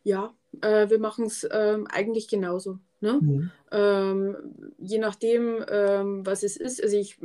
[0.03, 2.79] Ja, äh, wir machen es ähm, eigentlich genauso.
[3.01, 3.19] Ne?
[3.21, 3.51] Mhm.
[3.71, 4.35] Ähm,
[4.77, 6.81] je nachdem, ähm, was es ist.
[6.81, 7.17] Also ich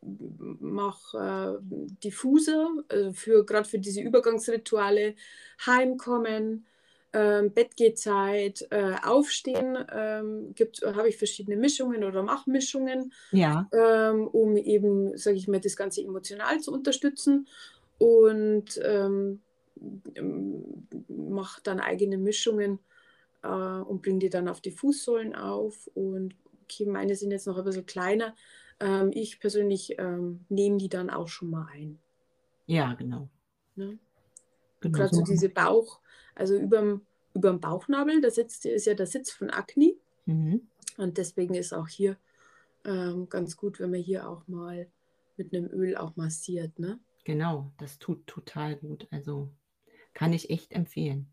[0.00, 1.64] mache äh,
[2.02, 5.14] Diffuse, also für gerade für diese Übergangsrituale,
[5.64, 6.66] Heimkommen,
[7.12, 10.54] ähm, Bettgehzeit, äh, Aufstehen, ähm,
[10.96, 13.68] habe ich verschiedene Mischungen oder mache Mischungen, ja.
[13.72, 17.46] ähm, um eben, sage ich mal, das Ganze emotional zu unterstützen.
[17.98, 19.42] Und ähm,
[21.08, 22.78] mache dann eigene Mischungen
[23.42, 25.88] äh, und bringe die dann auf die Fußsohlen auf.
[25.94, 28.34] Und okay, meine sind jetzt noch ein bisschen kleiner.
[28.80, 31.98] Ähm, ich persönlich ähm, nehme die dann auch schon mal ein.
[32.66, 33.28] Ja, genau.
[33.76, 33.98] Ne?
[34.80, 36.00] genau Gerade so diese Bauch,
[36.34, 37.00] also über
[37.34, 39.94] dem Bauchnabel, da sitzt, ist ja der Sitz von Akne.
[40.26, 40.68] Mhm.
[40.98, 42.16] Und deswegen ist auch hier
[42.84, 44.88] ähm, ganz gut, wenn man hier auch mal
[45.36, 46.78] mit einem Öl auch massiert.
[46.78, 47.00] Ne?
[47.24, 49.06] Genau, das tut total gut.
[49.10, 49.50] Also
[50.14, 51.32] kann ich echt empfehlen.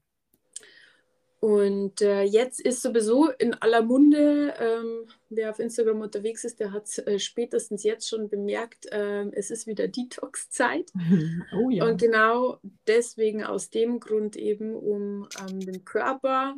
[1.40, 6.74] Und äh, jetzt ist sowieso in aller Munde, ähm, wer auf Instagram unterwegs ist, der
[6.74, 10.92] hat äh, spätestens jetzt schon bemerkt, äh, es ist wieder Detox-Zeit.
[11.54, 11.86] Oh ja.
[11.86, 16.56] Und genau deswegen aus dem Grund eben, um ähm, den Körper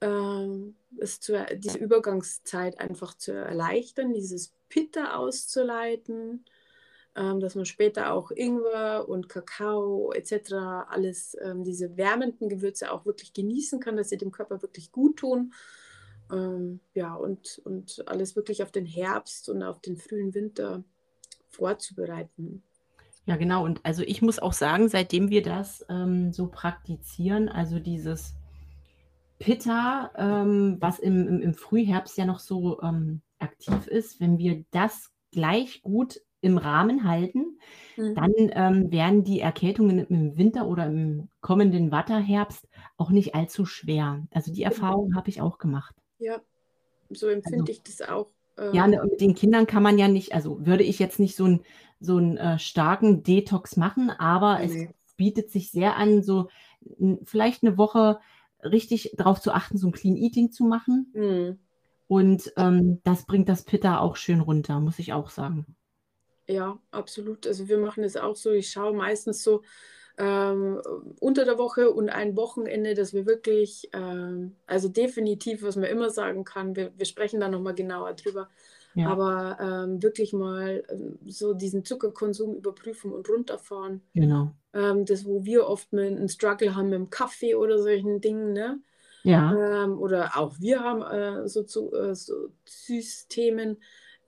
[0.00, 6.44] ähm, es zu, diese Übergangszeit einfach zu erleichtern, dieses Pitter auszuleiten,
[7.14, 10.52] ähm, dass man später auch Ingwer und Kakao etc.,
[10.88, 15.18] alles, ähm, diese wärmenden Gewürze auch wirklich genießen kann, dass sie dem Körper wirklich gut
[15.18, 15.52] tun.
[16.30, 20.84] Ähm, ja, und, und alles wirklich auf den Herbst und auf den frühen Winter
[21.50, 22.62] vorzubereiten.
[23.26, 23.64] Ja, genau.
[23.64, 28.34] Und also ich muss auch sagen, seitdem wir das ähm, so praktizieren, also dieses
[29.38, 34.64] Pitta, ähm, was im, im, im, Frühherbst ja noch so ähm, aktiv ist, wenn wir
[34.70, 37.58] das gleich gut im Rahmen halten,
[37.96, 38.14] mhm.
[38.14, 44.26] dann ähm, werden die Erkältungen im Winter oder im kommenden Watterherbst auch nicht allzu schwer.
[44.32, 45.94] Also die Erfahrung habe ich auch gemacht.
[46.18, 46.40] Ja,
[47.10, 48.28] so empfinde also, ich das auch.
[48.58, 51.36] Äh, ja, ne, mit den Kindern kann man ja nicht, also würde ich jetzt nicht
[51.36, 51.60] so, ein,
[52.00, 54.90] so einen äh, starken Detox machen, aber nee.
[55.06, 56.48] es bietet sich sehr an, so
[57.24, 58.18] vielleicht eine Woche
[58.64, 61.12] richtig darauf zu achten, so ein Clean Eating zu machen.
[61.14, 61.58] Mhm.
[62.08, 65.76] Und ähm, das bringt das Pitta auch schön runter, muss ich auch sagen.
[66.46, 67.46] Ja, absolut.
[67.46, 68.50] Also wir machen es auch so.
[68.50, 69.62] Ich schaue meistens so
[70.18, 70.80] ähm,
[71.20, 76.10] unter der Woche und ein Wochenende, dass wir wirklich, ähm, also definitiv, was man immer
[76.10, 78.48] sagen kann, wir, wir sprechen da nochmal genauer drüber,
[78.94, 79.08] ja.
[79.08, 84.02] aber ähm, wirklich mal ähm, so diesen Zuckerkonsum überprüfen und runterfahren.
[84.14, 84.50] Genau.
[84.74, 88.52] Ähm, das, wo wir oft mit einen Struggle haben mit dem Kaffee oder solchen Dingen,
[88.52, 88.80] ne?
[89.24, 89.84] Ja.
[89.84, 93.78] Ähm, oder auch wir haben äh, so, zu, äh, so Süßthemen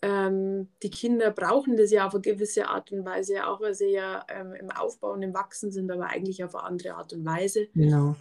[0.05, 3.89] ähm, die Kinder brauchen das ja auf eine gewisse Art und Weise, auch weil sie
[3.89, 7.25] ja ähm, im Aufbau und im Wachsen sind, aber eigentlich auf eine andere Art und
[7.25, 7.69] Weise.
[7.75, 8.15] Genau.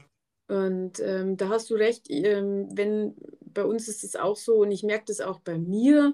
[0.48, 4.72] Und ähm, da hast du recht, ähm, wenn bei uns ist es auch so und
[4.72, 6.13] ich merke das auch bei mir,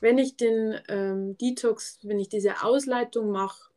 [0.00, 3.70] wenn ich den ähm, Detox, wenn ich diese Ausleitung mache,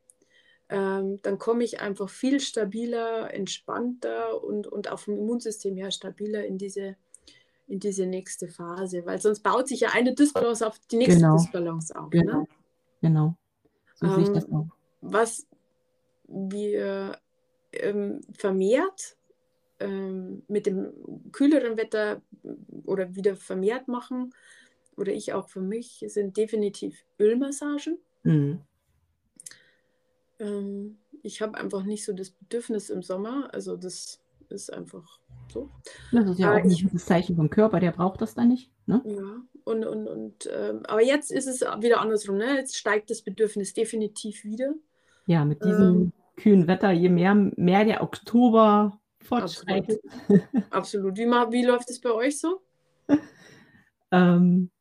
[0.70, 6.44] ähm, dann komme ich einfach viel stabiler, entspannter und, und auch vom Immunsystem her stabiler
[6.44, 6.96] in diese
[7.70, 11.38] in diese nächste Phase, weil sonst baut sich ja eine Dysbalance auf die nächste genau.
[11.38, 12.10] Dysbalance auf.
[12.10, 12.48] Genau, ne?
[13.02, 13.36] genau.
[13.96, 14.68] So ähm, sehe ich das ähm, auch.
[15.02, 15.48] Was
[16.28, 17.18] wir
[17.72, 19.16] ähm, vermehrt
[19.80, 20.92] ähm, mit dem
[21.32, 22.22] kühleren Wetter
[22.86, 24.34] oder wieder vermehrt machen,
[25.00, 27.98] oder ich auch für mich, sind definitiv Ölmassagen.
[28.24, 28.60] Mhm.
[30.40, 34.20] Ähm, ich habe einfach nicht so das Bedürfnis im Sommer, also das
[34.52, 35.20] ist einfach
[35.52, 35.70] so.
[36.12, 38.72] Das ist ja auch nicht ein Zeichen vom Körper, der braucht das dann nicht.
[38.86, 39.02] Ne?
[39.06, 42.38] Ja, und, und, und ähm, aber jetzt ist es wieder andersrum.
[42.38, 42.56] Ne?
[42.56, 44.74] Jetzt steigt das Bedürfnis definitiv wieder.
[45.26, 50.02] Ja, mit diesem ähm, kühlen Wetter, je mehr, mehr der Oktober fortschreitet.
[50.06, 50.44] Absolut.
[50.72, 51.18] Absolut.
[51.18, 52.62] Wie, wie läuft es bei euch so?
[54.12, 54.72] ähm,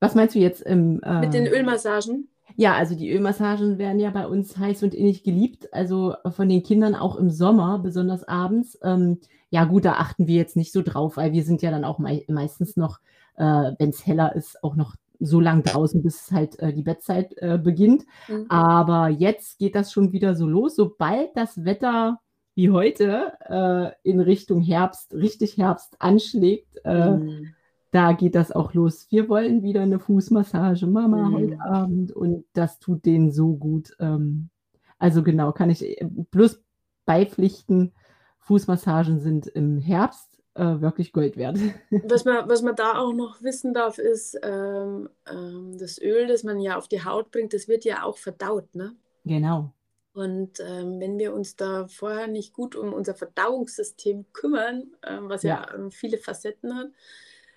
[0.00, 2.28] was meinst du jetzt im, äh, Mit den Ölmassagen?
[2.56, 6.62] Ja, also die Ölmassagen werden ja bei uns heiß und innig geliebt, also von den
[6.62, 8.78] Kindern auch im Sommer, besonders abends.
[8.82, 9.18] Ähm,
[9.50, 11.98] ja gut, da achten wir jetzt nicht so drauf, weil wir sind ja dann auch
[11.98, 12.98] mei meistens noch,
[13.36, 17.34] äh, wenn es heller ist, auch noch so lang draußen, bis halt äh, die Bettzeit
[17.38, 18.04] äh, beginnt.
[18.28, 18.46] Mhm.
[18.48, 20.76] Aber jetzt geht das schon wieder so los.
[20.76, 22.20] Sobald das Wetter
[22.54, 27.54] wie heute äh, in Richtung Herbst, richtig Herbst anschlägt, äh, mhm.
[27.96, 29.06] Da geht das auch los.
[29.08, 31.34] Wir wollen wieder eine Fußmassage, Mama, mhm.
[31.34, 32.12] heute Abend.
[32.12, 33.96] Und das tut denen so gut.
[33.98, 34.50] Ähm,
[34.98, 36.62] also genau, kann ich äh, bloß
[37.06, 37.94] beipflichten.
[38.40, 41.58] Fußmassagen sind im Herbst äh, wirklich Gold wert.
[42.04, 46.44] Was man, was man da auch noch wissen darf, ist, ähm, ähm, das Öl, das
[46.44, 48.74] man ja auf die Haut bringt, das wird ja auch verdaut.
[48.74, 48.94] Ne?
[49.24, 49.72] Genau.
[50.12, 55.42] Und ähm, wenn wir uns da vorher nicht gut um unser Verdauungssystem kümmern, ähm, was
[55.42, 56.88] ja, ja ähm, viele Facetten hat,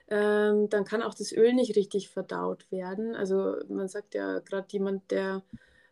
[0.10, 3.15] ähm, dann kann auch das Öl nicht richtig verdaut werden.
[3.15, 5.43] Also man sagt ja gerade jemand, der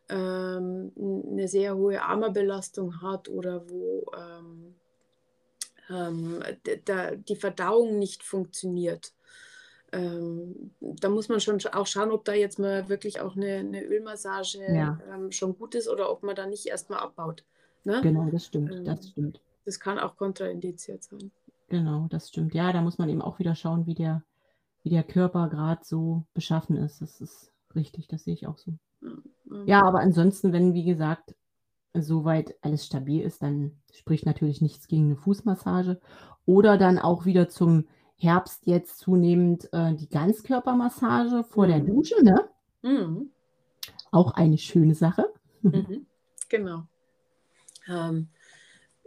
[0.10, 4.74] ähm, eine sehr hohe Armerbelastung hat oder wo ähm,
[6.86, 9.14] da, die Verdauung nicht funktioniert.
[9.94, 13.84] Ähm, da muss man schon auch schauen, ob da jetzt mal wirklich auch eine, eine
[13.84, 15.00] Ölmassage ja.
[15.14, 17.44] ähm, schon gut ist oder ob man da nicht erstmal abbaut.
[17.86, 18.02] Ne?
[18.02, 19.40] Genau, das stimmt, ähm, das stimmt.
[19.66, 21.32] Das kann auch kontraindiziert sein.
[21.70, 22.54] Genau, das stimmt.
[22.54, 24.24] Ja, da muss man eben auch wieder schauen, wie der,
[24.84, 27.02] wie der Körper gerade so beschaffen ist.
[27.02, 28.74] Das ist richtig, das sehe ich auch so.
[29.02, 31.36] Ja, ja, aber ansonsten, wenn, wie gesagt,
[31.94, 36.00] soweit alles stabil ist, dann spricht natürlich nichts gegen eine Fußmassage.
[36.46, 41.70] Oder dann auch wieder zum Herbst jetzt zunehmend äh, die Ganzkörpermassage vor mhm.
[41.70, 42.50] der Dusche, ne?
[42.82, 43.30] Mhm.
[44.12, 45.28] Auch eine schöne Sache.
[45.62, 46.06] Mhm.
[46.50, 46.84] Genau.
[47.88, 48.30] Ähm,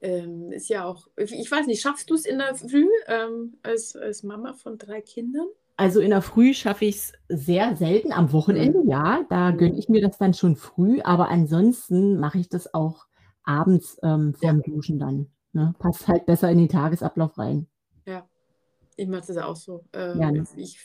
[0.03, 3.97] ähm, ist ja auch, ich weiß nicht, schaffst du es in der Früh ähm, als,
[3.97, 5.47] als Mama von drei Kindern?
[5.77, 8.13] Also in der Früh schaffe ich es sehr selten.
[8.13, 8.91] Am Wochenende, mhm.
[8.91, 13.07] ja, da gönne ich mir das dann schon früh, aber ansonsten mache ich das auch
[13.45, 14.75] abends ähm, vorm ja.
[14.75, 15.31] Duschen dann.
[15.53, 15.75] Ne?
[15.79, 17.67] Passt halt besser in den Tagesablauf rein.
[18.07, 18.29] Ja,
[18.97, 19.85] ich mache das auch so.
[19.93, 20.45] Ähm, ja, ne?
[20.57, 20.79] Ich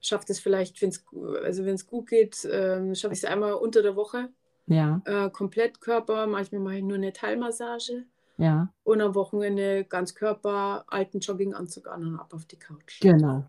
[0.00, 1.04] schaffe das vielleicht, wenn es
[1.42, 4.30] also gut geht, ähm, schaffe ich es einmal unter der Woche.
[4.66, 5.02] Ja.
[5.04, 8.04] Äh, komplett Körper, manchmal mache ich nur eine Teilmassage.
[8.38, 8.72] Ja.
[8.84, 13.00] Und am Wochenende ganz Körper, alten Jogginganzug an und ab auf die Couch.
[13.00, 13.44] Genau.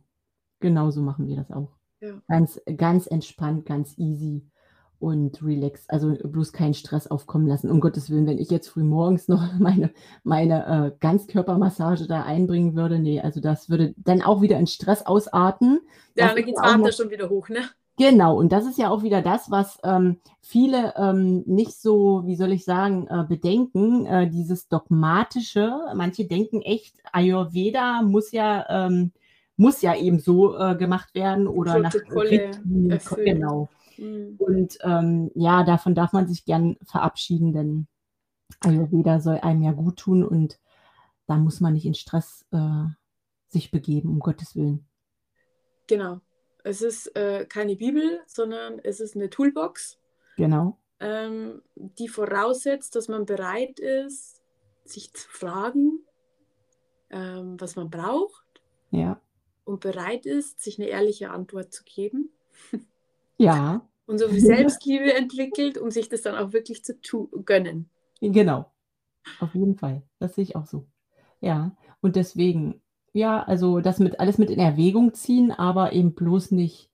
[0.59, 1.71] Genauso machen wir das auch.
[1.99, 2.21] Ja.
[2.27, 4.45] Ganz, ganz entspannt, ganz easy
[4.99, 5.89] und relaxed.
[5.89, 7.69] Also bloß keinen Stress aufkommen lassen.
[7.69, 9.91] Um Gottes Willen, wenn ich jetzt früh morgens noch meine,
[10.23, 15.05] meine äh, Ganzkörpermassage da einbringen würde, nee, also das würde dann auch wieder in Stress
[15.05, 15.81] ausarten.
[16.15, 16.55] Ja, dann geht
[16.87, 17.61] es schon wieder hoch, ne?
[17.97, 22.35] Genau, und das ist ja auch wieder das, was ähm, viele ähm, nicht so, wie
[22.35, 25.71] soll ich sagen, äh, bedenken, äh, dieses dogmatische.
[25.93, 29.11] Manche denken echt, Ayurveda muss ja ähm,
[29.55, 33.69] muss ja eben so äh, gemacht werden oder Protokolle nach Genau.
[33.97, 34.35] Mhm.
[34.39, 37.87] Und ähm, ja, davon darf man sich gern verabschieden, denn
[38.61, 40.59] Ayurveda soll einem ja gut tun und
[41.27, 42.85] da muss man nicht in Stress äh,
[43.47, 44.87] sich begeben, um Gottes Willen.
[45.87, 46.19] Genau.
[46.63, 49.99] Es ist äh, keine Bibel, sondern es ist eine Toolbox.
[50.37, 50.77] Genau.
[50.99, 54.41] Ähm, die voraussetzt, dass man bereit ist,
[54.85, 55.99] sich zu fragen,
[57.09, 58.45] ähm, was man braucht.
[58.91, 59.19] Ja
[59.65, 62.29] und bereit ist, sich eine ehrliche Antwort zu geben.
[63.37, 63.87] Ja.
[64.05, 67.89] Und so viel Selbstliebe entwickelt, um sich das dann auch wirklich zu gönnen.
[68.19, 68.69] Genau.
[69.39, 70.03] Auf jeden Fall.
[70.19, 70.85] Das sehe ich auch so.
[71.39, 71.77] Ja.
[72.01, 72.81] Und deswegen,
[73.13, 76.89] ja, also das mit alles mit in Erwägung ziehen, aber eben bloß nicht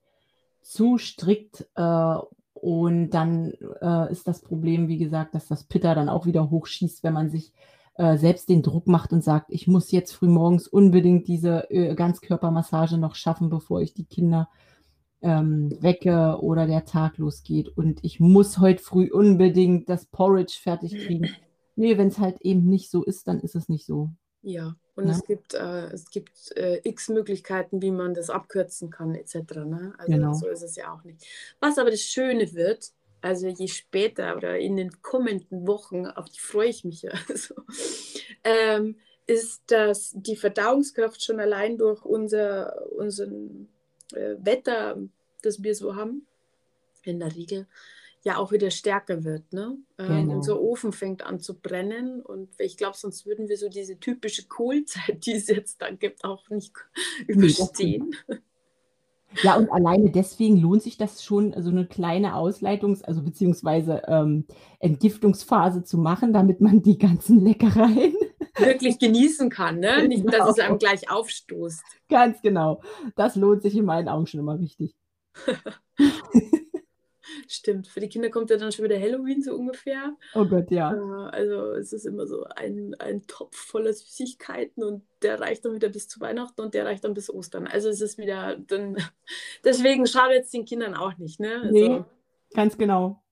[0.62, 1.66] zu strikt.
[1.74, 2.16] Äh,
[2.52, 7.02] und dann äh, ist das Problem, wie gesagt, dass das Pitter dann auch wieder hochschießt,
[7.02, 7.52] wenn man sich
[7.94, 12.98] äh, selbst den Druck macht und sagt, ich muss jetzt frühmorgens unbedingt diese äh, Ganzkörpermassage
[12.98, 14.50] noch schaffen, bevor ich die Kinder
[15.22, 17.68] ähm, wecke oder der Tag losgeht.
[17.68, 21.28] Und ich muss heute früh unbedingt das Porridge fertig kriegen.
[21.76, 24.10] Nee, wenn es halt eben nicht so ist, dann ist es nicht so.
[24.42, 25.14] Ja, und ja?
[25.14, 29.34] es gibt, äh, es gibt äh, x Möglichkeiten, wie man das abkürzen kann, etc.
[29.64, 29.94] Ne?
[29.98, 30.34] Also genau.
[30.34, 31.26] so ist es ja auch nicht.
[31.58, 36.40] Was aber das Schöne wird, also je später oder in den kommenden Wochen, auf die
[36.40, 37.54] freue ich mich ja, also,
[38.44, 43.68] ähm, ist, dass die Verdauungskraft schon allein durch unser unseren,
[44.12, 44.98] äh, Wetter,
[45.42, 46.26] das wir so haben,
[47.04, 47.66] in der Regel,
[48.22, 49.52] ja auch wieder stärker wird.
[49.52, 49.78] Ne?
[49.98, 50.34] Ähm, genau.
[50.36, 54.46] Unser Ofen fängt an zu brennen und ich glaube, sonst würden wir so diese typische
[54.46, 56.74] Kohlzeit, die es jetzt dann gibt, auch nicht
[57.26, 58.14] überstehen.
[59.42, 64.44] Ja, und alleine deswegen lohnt sich das schon, so eine kleine Ausleitungs-, also beziehungsweise ähm,
[64.80, 68.14] Entgiftungsphase zu machen, damit man die ganzen Leckereien
[68.56, 69.78] wirklich genießen kann.
[69.78, 70.08] Ne?
[70.08, 70.90] Nicht, dass es einem genau.
[70.90, 71.82] gleich aufstoßt.
[72.08, 72.82] Ganz genau.
[73.14, 74.96] Das lohnt sich in meinen Augen schon immer richtig.
[77.48, 80.16] Stimmt, für die Kinder kommt ja dann schon wieder Halloween so ungefähr.
[80.34, 80.92] Oh Gott, ja.
[80.94, 85.74] Äh, also es ist immer so ein, ein Topf voller Süßigkeiten und der reicht dann
[85.74, 87.66] wieder bis zu Weihnachten und der reicht dann bis Ostern.
[87.66, 88.96] Also es ist wieder, dann,
[89.64, 91.40] deswegen schadet es den Kindern auch nicht.
[91.40, 91.60] Ne?
[91.62, 92.04] Also, nee,
[92.54, 93.22] ganz genau.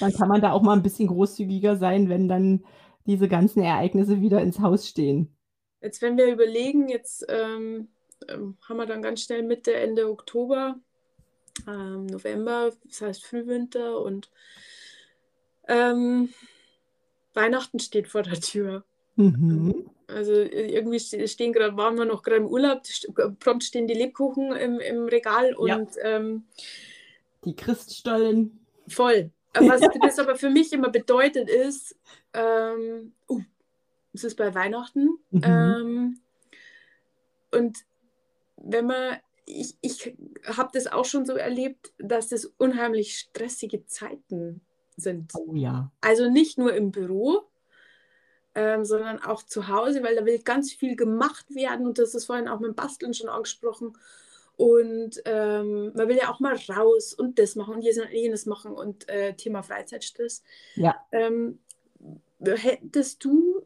[0.00, 2.64] Dann kann man da auch mal ein bisschen großzügiger sein, wenn dann
[3.06, 5.34] diese ganzen Ereignisse wieder ins Haus stehen.
[5.80, 7.88] Jetzt, wenn wir überlegen, jetzt ähm,
[8.28, 10.80] ähm haben wir dann ganz schnell Mitte, Ende Oktober
[11.66, 14.30] ähm, November, das heißt Frühwinter und
[15.66, 16.30] ähm,
[17.34, 18.84] Weihnachten steht vor der Tür.
[19.16, 19.90] Mhm.
[20.06, 22.82] Also irgendwie stehen gerade, waren wir noch gerade im Urlaub,
[23.40, 26.02] prompt stehen die Lebkuchen im, im Regal und ja.
[26.02, 26.44] ähm,
[27.44, 28.64] die Christstollen.
[28.88, 29.30] Voll.
[29.54, 31.96] Was das aber für mich immer bedeutet ist,
[32.32, 33.42] ähm, uh,
[34.12, 35.18] es ist bei Weihnachten.
[35.30, 35.42] Mhm.
[35.44, 36.20] Ähm,
[37.50, 37.78] und
[38.56, 39.18] wenn man
[39.48, 44.60] ich, ich habe das auch schon so erlebt, dass das unheimlich stressige Zeiten
[44.96, 45.32] sind.
[45.34, 45.90] Oh ja.
[46.00, 47.42] Also nicht nur im Büro,
[48.54, 52.26] ähm, sondern auch zu Hause, weil da will ganz viel gemacht werden und das ist
[52.26, 53.96] vorhin auch mit dem Basteln schon angesprochen.
[54.56, 59.08] Und ähm, man will ja auch mal raus und das machen und jenes machen und
[59.08, 60.42] äh, Thema Freizeitstress.
[60.74, 60.96] Ja.
[61.12, 61.60] Ähm,
[62.40, 63.64] hättest du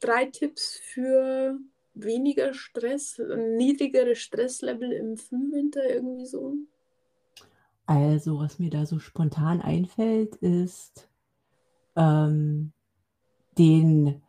[0.00, 1.56] drei Tipps für
[1.94, 6.54] weniger Stress, ein niedrigeres Stresslevel im Frühwinter irgendwie so?
[7.86, 11.08] Also, was mir da so spontan einfällt, ist
[11.96, 12.72] ähm,
[13.58, 14.22] den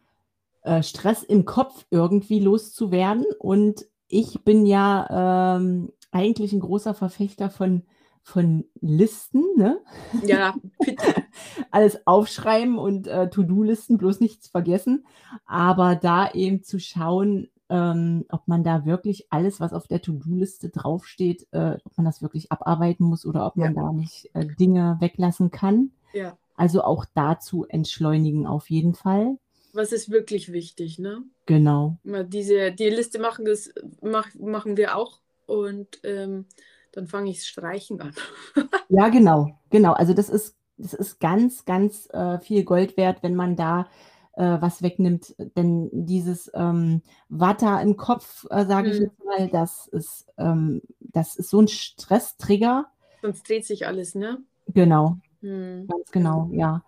[0.64, 3.26] äh, Stress im Kopf irgendwie loszuwerden.
[3.40, 7.84] Und ich bin ja ähm, eigentlich ein großer Verfechter von,
[8.24, 9.44] von Listen.
[9.56, 9.80] Ne?
[10.26, 11.24] Ja, bitte.
[11.72, 15.06] Alles aufschreiben und äh, To-Do-Listen, bloß nichts vergessen.
[15.46, 20.70] Aber da eben zu schauen, ähm, ob man da wirklich alles, was auf der To-Do-Liste
[20.70, 24.98] draufsteht, äh, ob man das wirklich abarbeiten muss oder ob man da nicht äh, Dinge
[25.00, 25.92] weglassen kann.
[26.14, 26.38] Ja.
[26.56, 29.38] Also auch dazu entschleunigen auf jeden Fall.
[29.74, 31.24] Was ist wirklich wichtig, ne?
[31.46, 31.98] Genau.
[32.04, 36.46] Diese, die Liste machen, das mach, machen wir auch und ähm,
[36.94, 38.14] dann fange ich Streichen an.
[38.90, 39.92] ja, genau, genau.
[39.92, 43.88] Also das ist, das ist ganz, ganz äh, viel Gold wert, wenn man da
[44.36, 45.36] äh, was wegnimmt.
[45.56, 49.06] Denn dieses ähm, Watter im Kopf, äh, sage ich mhm.
[49.06, 52.88] jetzt mal, das ist, ähm, das ist so ein Stresstrigger.
[53.22, 54.40] Sonst dreht sich alles, ne?
[54.68, 55.88] Genau, mhm.
[55.88, 56.84] ganz genau, ja.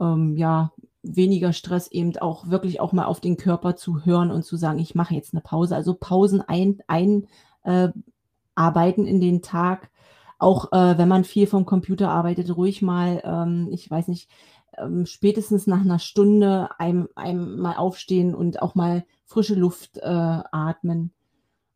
[0.00, 4.44] Ähm, ja, weniger Stress eben auch wirklich auch mal auf den Körper zu hören und
[4.44, 5.74] zu sagen, ich mache jetzt eine Pause.
[5.74, 7.26] Also Pausen ein, ein
[7.64, 7.88] äh,
[8.54, 9.90] arbeiten in den Tag.
[10.38, 14.28] Auch äh, wenn man viel vom Computer arbeitet, ruhig mal, ähm, ich weiß nicht,
[14.78, 20.02] ähm, spätestens nach einer Stunde einem, einem mal aufstehen und auch mal frische Luft äh,
[20.02, 21.12] atmen.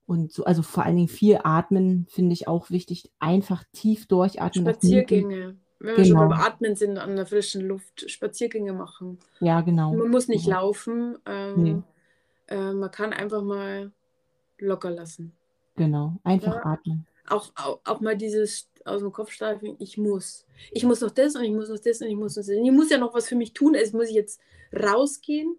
[0.07, 3.11] Und so, also vor allen Dingen viel atmen finde ich auch wichtig.
[3.19, 4.65] Einfach tief durchatmen.
[4.65, 5.57] Spaziergänge.
[5.79, 6.21] Wenn wir genau.
[6.21, 9.19] schon beim Atmen sind an der frischen Luft, Spaziergänge machen.
[9.41, 9.95] Ja, genau.
[9.95, 10.57] Man muss nicht ja.
[10.57, 11.19] laufen.
[11.27, 11.83] Ähm, nee.
[12.47, 13.93] äh, man kann einfach mal
[14.59, 15.33] locker lassen.
[15.77, 16.65] Genau, einfach ja.
[16.65, 17.07] atmen.
[17.29, 20.47] Auch, auch, auch mal dieses aus dem Kopf streifen, ich muss.
[20.71, 22.49] Ich muss noch das und ich muss noch das und ich muss noch das.
[22.49, 24.41] Ich muss ja noch was für mich tun, also muss ich jetzt
[24.73, 25.57] rausgehen.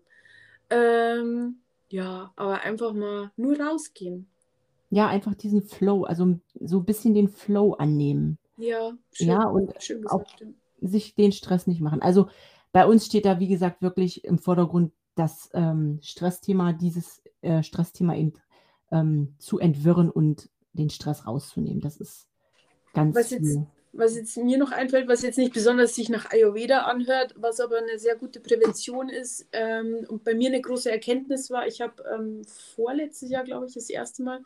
[0.70, 1.60] Ähm,
[1.90, 4.28] ja, aber einfach mal nur rausgehen.
[4.90, 8.38] Ja, einfach diesen Flow, also so ein bisschen den Flow annehmen.
[8.58, 10.56] Ja, schön, ja und schön gesagt, auch stimmt.
[10.82, 12.02] sich den Stress nicht machen.
[12.02, 12.30] Also
[12.72, 18.16] bei uns steht da, wie gesagt, wirklich im Vordergrund das ähm, Stressthema, dieses äh, Stressthema
[18.16, 18.34] eben
[18.92, 21.82] ähm, zu entwirren und den Stress rauszunehmen.
[21.82, 22.27] Das ist
[22.98, 23.60] Ganz was jetzt,
[23.94, 27.78] was jetzt mir noch einfällt, was jetzt nicht besonders sich nach Ayurveda anhört, was aber
[27.78, 32.04] eine sehr gute Prävention ist ähm, und bei mir eine große Erkenntnis war, ich habe
[32.12, 32.42] ähm,
[32.76, 34.42] vorletztes Jahr, glaube ich, das erste Mal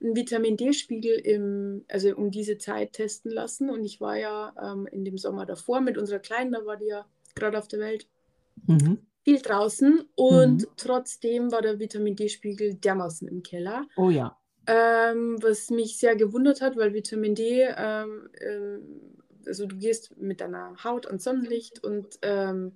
[0.00, 4.86] einen Vitamin D-Spiegel im, also um diese Zeit testen lassen und ich war ja ähm,
[4.90, 8.08] in dem Sommer davor mit unserer Kleinen, da war die ja gerade auf der Welt.
[8.66, 10.66] Mhm viel draußen und mhm.
[10.76, 13.86] trotzdem war der Vitamin D-Spiegel dermaßen im Keller.
[13.96, 14.36] Oh ja.
[14.66, 19.00] Ähm, was mich sehr gewundert hat, weil Vitamin D, ähm, ähm,
[19.44, 22.72] also du gehst mit deiner Haut ans Sonnenlicht und ähm,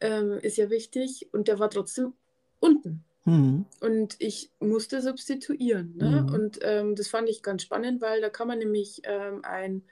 [0.00, 2.14] ähm, ist ja wichtig und der war trotzdem
[2.60, 3.04] unten.
[3.26, 3.66] Mhm.
[3.80, 5.94] Und ich musste substituieren.
[5.96, 6.22] Ne?
[6.22, 6.34] Mhm.
[6.34, 9.82] Und ähm, das fand ich ganz spannend, weil da kann man nämlich ein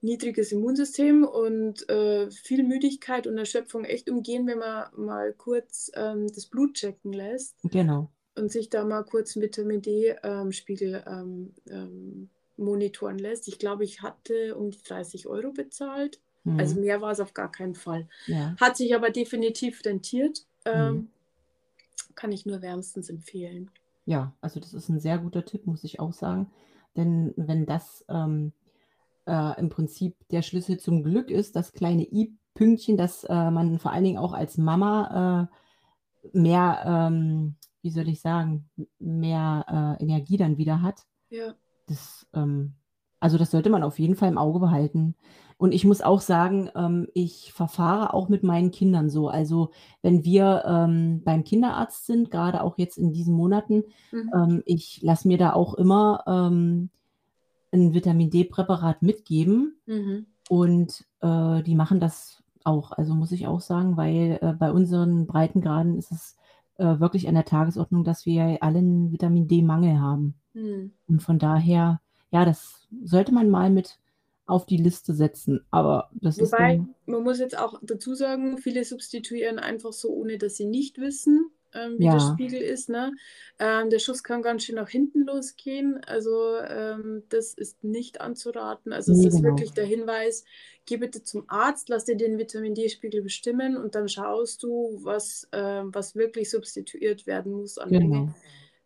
[0.00, 6.46] niedriges Immunsystem und äh, viel Müdigkeit und Erschöpfung echt umgehen, wenn man mal kurz das
[6.46, 7.56] Blut checken lässt.
[7.62, 13.48] Genau und sich da mal kurz einen Vitamin D-Spiegel ähm, ähm, monitoren lässt.
[13.48, 16.20] Ich glaube, ich hatte um die 30 Euro bezahlt.
[16.44, 16.58] Mhm.
[16.58, 18.08] Also mehr war es auf gar keinen Fall.
[18.26, 18.54] Ja.
[18.60, 20.46] Hat sich aber definitiv rentiert.
[20.64, 21.08] Ähm, mhm.
[22.14, 23.70] kann ich nur wärmstens empfehlen.
[24.04, 26.50] Ja, also das ist ein sehr guter Tipp, muss ich auch sagen.
[26.96, 28.52] Denn wenn das ähm,
[29.26, 33.92] äh, im Prinzip der Schlüssel zum Glück ist, das kleine i-Pünktchen, dass äh, man vor
[33.92, 35.48] allen Dingen auch als Mama
[36.22, 37.56] äh, mehr, ähm,
[37.86, 38.68] wie soll ich sagen,
[38.98, 41.06] mehr äh, Energie dann wieder hat.
[41.30, 41.54] Ja.
[41.86, 42.74] Das, ähm,
[43.20, 45.14] also das sollte man auf jeden Fall im Auge behalten.
[45.56, 49.28] Und ich muss auch sagen, ähm, ich verfahre auch mit meinen Kindern so.
[49.28, 49.70] Also
[50.02, 54.30] wenn wir ähm, beim Kinderarzt sind, gerade auch jetzt in diesen Monaten, Mhm.
[54.34, 56.90] ähm, ich lasse mir da auch immer ähm,
[57.72, 60.26] ein Vitamin D-Präparat mitgeben Mhm.
[60.48, 62.90] und äh, die machen das auch.
[62.92, 66.36] Also muss ich auch sagen, weil äh, bei unseren Breitengraden ist es
[66.78, 70.34] äh, wirklich an der Tagesordnung, dass wir alle einen Vitamin D-Mangel haben.
[70.54, 70.92] Mhm.
[71.06, 72.00] Und von daher,
[72.30, 73.98] ja, das sollte man mal mit
[74.46, 75.64] auf die Liste setzen.
[75.70, 80.38] Aber das ist Wobei, man muss jetzt auch dazu sagen, viele substituieren einfach so, ohne
[80.38, 82.88] dass sie nicht wissen, ähm, wie der ja, Spiegel ist.
[82.88, 83.12] Ne?
[83.58, 86.00] Ähm, der Schuss kann ganz schön nach hinten losgehen.
[86.06, 88.92] Also ähm, das ist nicht anzuraten.
[88.92, 89.50] Also es nee, ist genau.
[89.50, 90.44] wirklich der Hinweis,
[90.86, 95.48] geh bitte zum Arzt, lass dir den Vitamin D-Spiegel bestimmen und dann schaust du, was,
[95.52, 98.08] ähm, was wirklich substituiert werden muss an Menge.
[98.08, 98.34] Genau.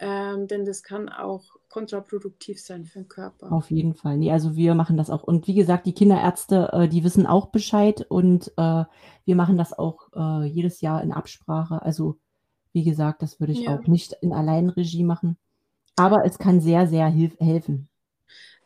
[0.02, 3.52] Ähm, denn das kann auch kontraproduktiv sein für den Körper.
[3.52, 4.16] Auf jeden Fall.
[4.16, 5.22] Nee, also wir machen das auch.
[5.22, 8.84] Und wie gesagt, die Kinderärzte, äh, die wissen auch Bescheid und äh,
[9.24, 11.82] wir machen das auch äh, jedes Jahr in Absprache.
[11.82, 12.18] Also
[12.72, 13.76] wie gesagt, das würde ich Ja.
[13.76, 15.36] auch nicht in Alleinregie machen.
[15.96, 17.88] Aber es kann sehr, sehr helfen.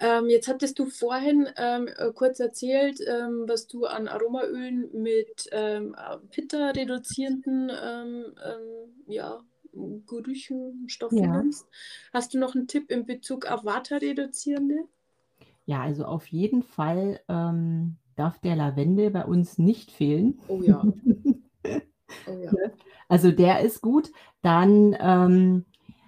[0.00, 5.48] Ähm, jetzt hattest du vorhin ähm, äh, kurz erzählt, ähm, was du an Aromaölen mit
[5.52, 9.40] ähm, äh, Pitta reduzierenden ähm, ähm, ja,
[10.06, 11.32] Gerüchen, Stoffen Ja.
[11.32, 11.66] nimmst.
[12.12, 14.84] Hast du noch einen Tipp in Bezug auf Vata reduzierende?
[15.66, 20.40] Ja, also auf jeden Fall ähm, darf der Lavendel bei uns nicht fehlen.
[20.48, 20.90] Oh ja,
[22.26, 22.58] oh ja.
[23.08, 24.10] Also der ist gut.
[24.42, 25.64] Dann, ähm,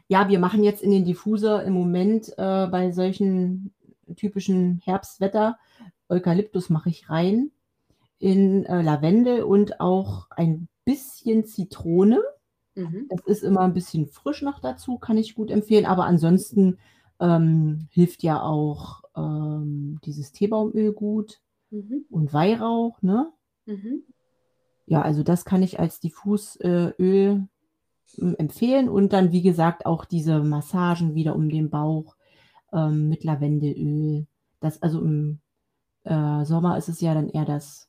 [0.08, 3.72] ja, wir machen jetzt in den Diffuser im Moment äh, bei solchen
[4.16, 5.58] typischen Herbstwetter,
[6.08, 7.50] Eukalyptus mache ich rein,
[8.18, 12.22] in äh, Lavendel und auch ein bisschen Zitrone.
[12.74, 13.06] Mhm.
[13.08, 15.86] Das ist immer ein bisschen frisch noch dazu, kann ich gut empfehlen.
[15.86, 16.78] Aber ansonsten
[17.20, 21.40] ähm, hilft ja auch ähm, dieses Teebaumöl gut
[21.70, 22.04] Mhm.
[22.10, 23.32] und Weihrauch, ne?
[23.66, 24.04] Mhm.
[24.86, 28.88] Ja, also das kann ich als Diffusöl äh, empfehlen.
[28.88, 32.16] Und dann, wie gesagt, auch diese Massagen wieder um den Bauch
[32.72, 34.26] ähm, mit Lavendelöl.
[34.60, 35.40] Das, also im
[36.04, 37.88] äh, Sommer ist es ja dann eher das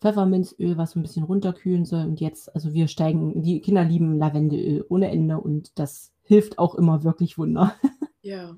[0.00, 2.04] Pfefferminzöl, was so ein bisschen runterkühlen soll.
[2.04, 6.74] Und jetzt, also wir steigen, die Kinder lieben Lavendelöl ohne Ende und das hilft auch
[6.74, 7.74] immer wirklich Wunder.
[8.22, 8.56] Ja,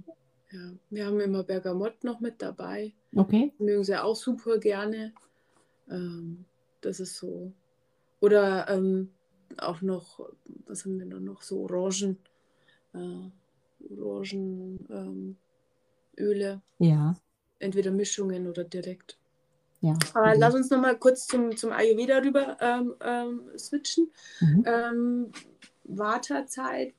[0.50, 0.72] ja.
[0.88, 2.94] Wir haben immer Bergamott noch mit dabei.
[3.14, 3.52] Okay?
[3.58, 5.12] Mögen sie auch super gerne.
[5.90, 6.46] Ähm,
[6.80, 7.52] das ist so.
[8.20, 9.14] Oder ähm,
[9.58, 10.20] auch noch,
[10.66, 11.42] was haben wir da noch?
[11.42, 12.18] So Orangen.
[12.94, 13.30] Äh,
[14.00, 14.78] Orangenöle.
[14.90, 15.36] Ähm.
[16.78, 17.14] Ja,
[17.60, 19.18] Entweder Mischungen oder direkt.
[19.80, 19.94] ja.
[20.14, 20.40] Aber Mhm.
[20.40, 24.12] lass uns nochmal kurz zum, zum Ayurveda rüber ähm, ähm, switchen.
[24.40, 24.64] Mhm.
[24.64, 25.32] Ähm,
[25.84, 26.94] Vata-Zeit,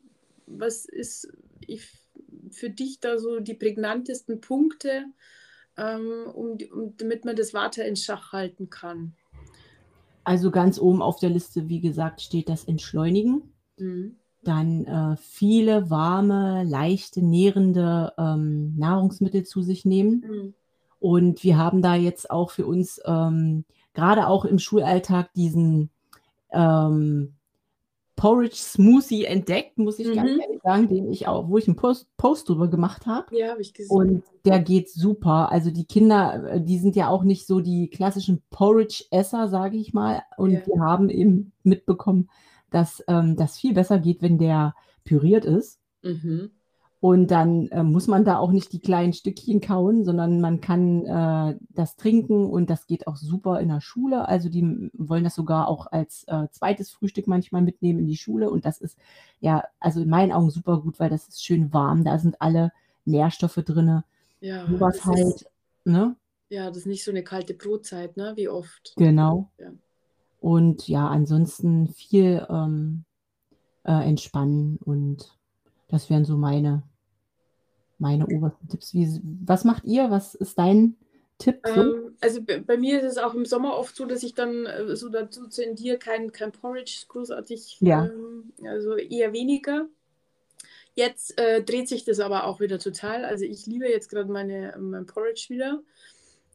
[0.48, 1.32] was ist
[1.68, 1.88] ich,
[2.52, 5.06] für dich da so die prägnantesten Punkte,
[5.78, 9.16] ähm, um, um, damit man das Vata in Schach halten kann?
[10.24, 13.54] Also ganz oben auf der Liste, wie gesagt, steht das Entschleunigen.
[13.78, 14.16] Mhm.
[14.44, 20.26] Dann äh, viele warme, leichte, nährende ähm, Nahrungsmittel zu sich nehmen.
[20.28, 20.54] Mhm.
[21.00, 25.90] Und wir haben da jetzt auch für uns ähm, gerade auch im Schulalltag diesen
[26.52, 27.34] ähm,
[28.20, 30.42] Porridge Smoothie entdeckt, muss ich ganz Mhm.
[30.42, 33.34] ehrlich sagen, den ich auch, wo ich einen Post, Post drüber gemacht habe.
[33.34, 33.96] Ja, habe ich gesehen.
[33.96, 35.50] Und der geht super.
[35.54, 39.94] Also die Kinder, äh, die sind ja auch nicht so die klassischen Porridge-Esser, sage ich
[39.94, 40.22] mal.
[40.38, 40.62] Und Ja.
[40.68, 42.30] wir haben eben mitbekommen,
[42.72, 45.80] dass ähm, das viel besser geht, wenn der püriert ist.
[46.04, 46.52] Mhm.
[47.02, 51.06] Und dann äh, muss man da auch nicht die kleinen Stückchen kauen, sondern man kann
[51.06, 54.28] äh, das trinken und das geht auch super in der Schule.
[54.28, 58.50] Also die wollen das sogar auch als äh, zweites Frühstück manchmal mitnehmen in die Schule.
[58.50, 58.98] Und das ist
[59.40, 62.04] ja, also in meinen Augen super gut, weil das ist schön warm.
[62.04, 62.74] Da sind alle
[63.06, 64.04] Nährstoffe drin.
[64.42, 65.50] Ja, Sowas das halt, ist,
[65.86, 66.18] ne?
[66.50, 68.34] ja, das ist nicht so eine kalte Brotzeit, ne?
[68.36, 68.94] Wie oft.
[68.98, 69.50] Genau.
[69.58, 69.72] Ja.
[70.42, 73.06] Und ja, ansonsten viel ähm,
[73.84, 75.39] äh, entspannen und
[75.90, 76.84] das wären so meine,
[77.98, 78.94] meine obersten Tipps.
[78.94, 80.10] Wie, was macht ihr?
[80.10, 80.96] Was ist dein
[81.38, 81.62] Tipp?
[81.66, 84.66] Ähm, also bei, bei mir ist es auch im Sommer oft so, dass ich dann
[84.66, 88.06] äh, so dazu tendiere, kein, kein Porridge großartig, Ja.
[88.06, 89.88] ähm, also eher weniger.
[90.96, 93.24] Jetzt äh, dreht sich das aber auch wieder total.
[93.26, 95.82] Also ich liebe jetzt gerade meine, mein Porridge wieder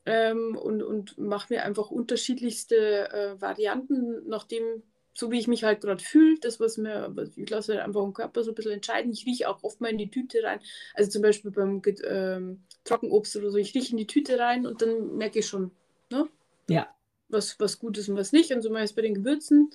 [0.06, 4.82] ähm, und, und mache mir einfach unterschiedlichste äh, Varianten, nachdem
[5.14, 8.12] so wie ich mich halt gerade fühle, das, was mir, ich lasse halt einfach den
[8.12, 9.12] Körper so ein bisschen entscheiden.
[9.12, 10.60] Ich rieche auch oft mal in die Tüte rein.
[10.92, 14.82] Also zum Beispiel beim ähm, Trockenobst oder so, ich rieche in die Tüte rein und
[14.82, 15.70] dann merke ich schon,
[16.10, 16.28] ne?
[16.68, 16.88] Ja.
[17.28, 18.52] Was, was gut ist und was nicht.
[18.52, 19.70] Und so mache ich es bei den Gewürzen.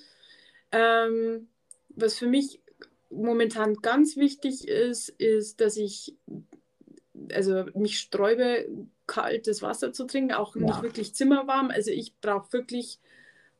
[0.72, 1.48] Ähm,
[1.88, 2.60] was für mich
[3.08, 6.14] momentan ganz wichtig ist, ist, dass ich
[7.32, 8.68] also mich sträube,
[9.06, 10.62] kaltes Wasser zu trinken, auch ja.
[10.62, 11.70] nicht wirklich zimmerwarm.
[11.70, 12.98] Also ich brauche wirklich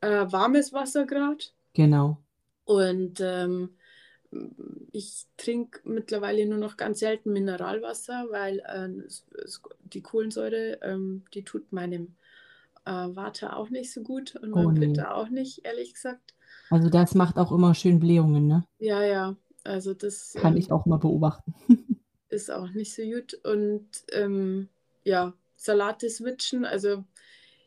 [0.01, 1.45] äh, warmes Wasser gerade.
[1.75, 2.19] Genau.
[2.65, 3.71] Und ähm,
[4.93, 8.89] ich trinke mittlerweile nur noch ganz selten Mineralwasser, weil äh,
[9.93, 12.15] die Kohlensäure, ähm, die tut meinem
[12.85, 14.87] äh, Water auch nicht so gut und meinem oh, nee.
[14.87, 16.35] Bitter auch nicht, ehrlich gesagt.
[16.71, 18.65] Also das macht auch immer schön Blähungen, ne?
[18.79, 19.37] Ja, ja.
[19.65, 21.55] Also das kann ähm, ich auch mal beobachten.
[22.29, 23.35] ist auch nicht so gut.
[23.45, 24.69] Und ähm,
[25.05, 26.65] ja, Salate switchen.
[26.65, 27.05] Also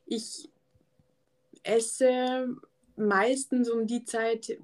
[0.05, 0.49] ich
[1.63, 2.55] esse
[2.95, 4.57] meistens um die Zeit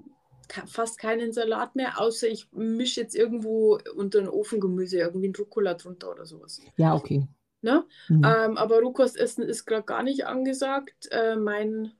[0.66, 5.74] fast keinen Salat mehr, außer ich mische jetzt irgendwo unter den Ofengemüse irgendwie ein Rucola
[5.74, 6.60] drunter oder sowas.
[6.76, 7.26] Ja, okay.
[7.62, 7.84] Ne?
[8.08, 8.24] Mhm.
[8.24, 11.08] Ähm, aber Rohkostessen ist gerade gar nicht angesagt.
[11.12, 11.92] Äh, mein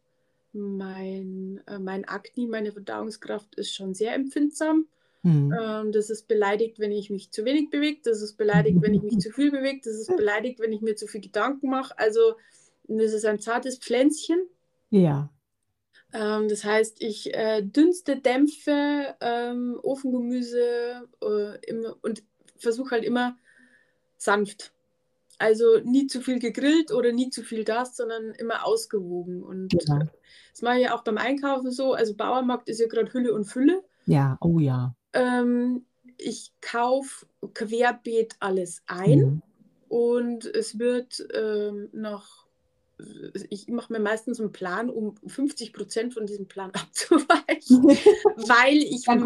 [0.53, 4.87] mein, äh, mein Akne, meine Verdauungskraft ist schon sehr empfindsam.
[5.23, 5.55] Mhm.
[5.59, 8.01] Ähm, das ist beleidigt, wenn ich mich zu wenig bewege.
[8.03, 9.81] Das ist beleidigt, wenn ich mich zu viel bewege.
[9.85, 11.97] Das ist beleidigt, wenn ich mir zu viel Gedanken mache.
[11.99, 12.35] Also,
[12.89, 14.41] das ist ein zartes Pflänzchen.
[14.89, 15.31] Ja.
[16.13, 22.23] Ähm, das heißt, ich äh, dünste, dämpfe ähm, Ofengemüse äh, immer, und
[22.57, 23.37] versuche halt immer
[24.17, 24.73] sanft.
[25.39, 29.43] Also nie zu viel gegrillt oder nie zu viel das, sondern immer ausgewogen.
[29.43, 30.01] Und ja.
[30.51, 31.95] das mache ich auch beim Einkaufen so.
[31.95, 33.83] Also Bauermarkt ist ja gerade Hülle und Fülle.
[34.05, 34.95] Ja, oh ja.
[35.15, 35.87] Ähm,
[36.19, 39.43] ich kaufe querbeet alles ein mhm.
[39.89, 42.47] und es wird ähm, noch,
[43.51, 47.85] ich mache mir meistens einen Plan, um 50 Prozent von diesem Plan abzuweichen,
[48.37, 49.21] weil ich, ja,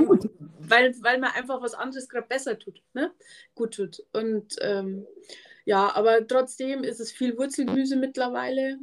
[0.60, 3.12] weil, weil man einfach was anderes gerade besser tut, ne?
[3.54, 4.04] gut tut.
[4.12, 5.06] Und ähm,
[5.64, 8.78] ja, aber trotzdem ist es viel Wurzelgemüse mittlerweile.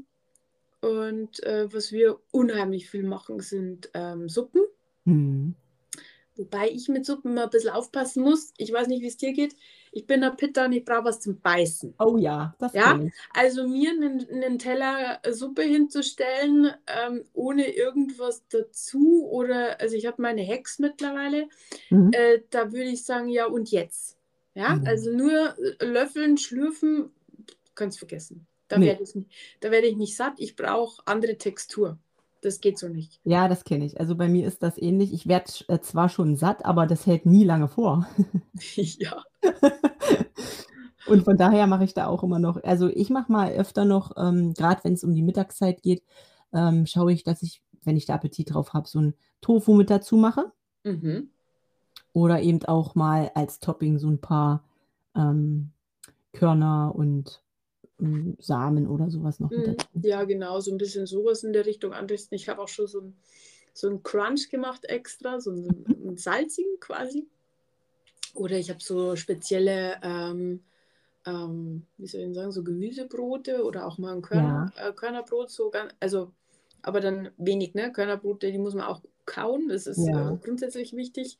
[0.81, 4.63] Und äh, was wir unheimlich viel machen, sind ähm, Suppen.
[5.05, 5.55] Mhm.
[6.35, 8.51] Wobei ich mit Suppen immer ein bisschen aufpassen muss.
[8.57, 9.55] Ich weiß nicht, wie es dir geht.
[9.91, 11.95] Ich bin ein Pitter und ich brauche was zum Beißen.
[11.99, 12.99] Oh ja, das ja.
[13.33, 20.21] Also mir einen, einen, Teller Suppe hinzustellen, ähm, ohne irgendwas dazu oder, also ich habe
[20.21, 21.49] meine Hex mittlerweile,
[21.89, 22.11] mhm.
[22.13, 24.17] äh, da würde ich sagen, ja und jetzt.
[24.53, 24.87] Ja, mhm.
[24.87, 27.11] also nur äh, löffeln, schlürfen,
[27.75, 28.47] kannst vergessen.
[28.67, 28.87] Da nee.
[28.87, 29.13] werde ich,
[29.61, 30.35] werd ich nicht satt.
[30.37, 31.97] Ich brauche andere Textur.
[32.41, 33.19] Das geht so nicht.
[33.23, 33.99] Ja, das kenne ich.
[33.99, 35.13] Also bei mir ist das ähnlich.
[35.13, 38.07] Ich werde äh, zwar schon satt, aber das hält nie lange vor.
[38.75, 39.23] ja.
[41.07, 44.11] Und von daher mache ich da auch immer noch, also ich mache mal öfter noch,
[44.17, 46.03] ähm, gerade wenn es um die Mittagszeit geht,
[46.53, 49.89] ähm, schaue ich, dass ich, wenn ich da Appetit drauf habe, so ein Tofu mit
[49.89, 50.51] dazu mache.
[50.83, 51.29] Mhm.
[52.13, 54.63] Oder eben auch mal als Topping so ein paar
[55.15, 55.71] ähm,
[56.33, 57.41] Körner und
[58.39, 59.77] Samen oder sowas noch mhm.
[59.77, 59.87] dazu.
[60.01, 61.93] Ja, genau, so ein bisschen sowas in der Richtung.
[61.93, 63.15] Ansonsten, ich habe auch schon so ein,
[63.73, 67.27] so ein Crunch gemacht extra, so einen, einen salzigen quasi.
[68.33, 70.61] Oder ich habe so spezielle, ähm,
[71.25, 74.89] ähm, wie soll ich sagen, so Gemüsebrote oder auch mal ein Körner, ja.
[74.89, 76.31] äh, Körnerbrot, so ganz, also,
[76.81, 77.91] aber dann wenig, ne?
[77.91, 80.31] Körnerbrote, die muss man auch kauen, das ist ja.
[80.31, 81.37] äh, grundsätzlich wichtig.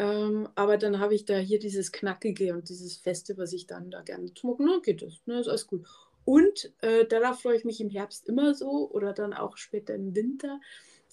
[0.00, 3.90] Ähm, aber dann habe ich da hier dieses Knackige und dieses Feste, was ich dann
[3.90, 4.64] da gerne schmucken.
[4.64, 5.20] Na, geht das.
[5.26, 5.86] Ne, ist alles gut.
[6.24, 10.14] Und äh, darauf freue ich mich im Herbst immer so oder dann auch später im
[10.14, 10.58] Winter.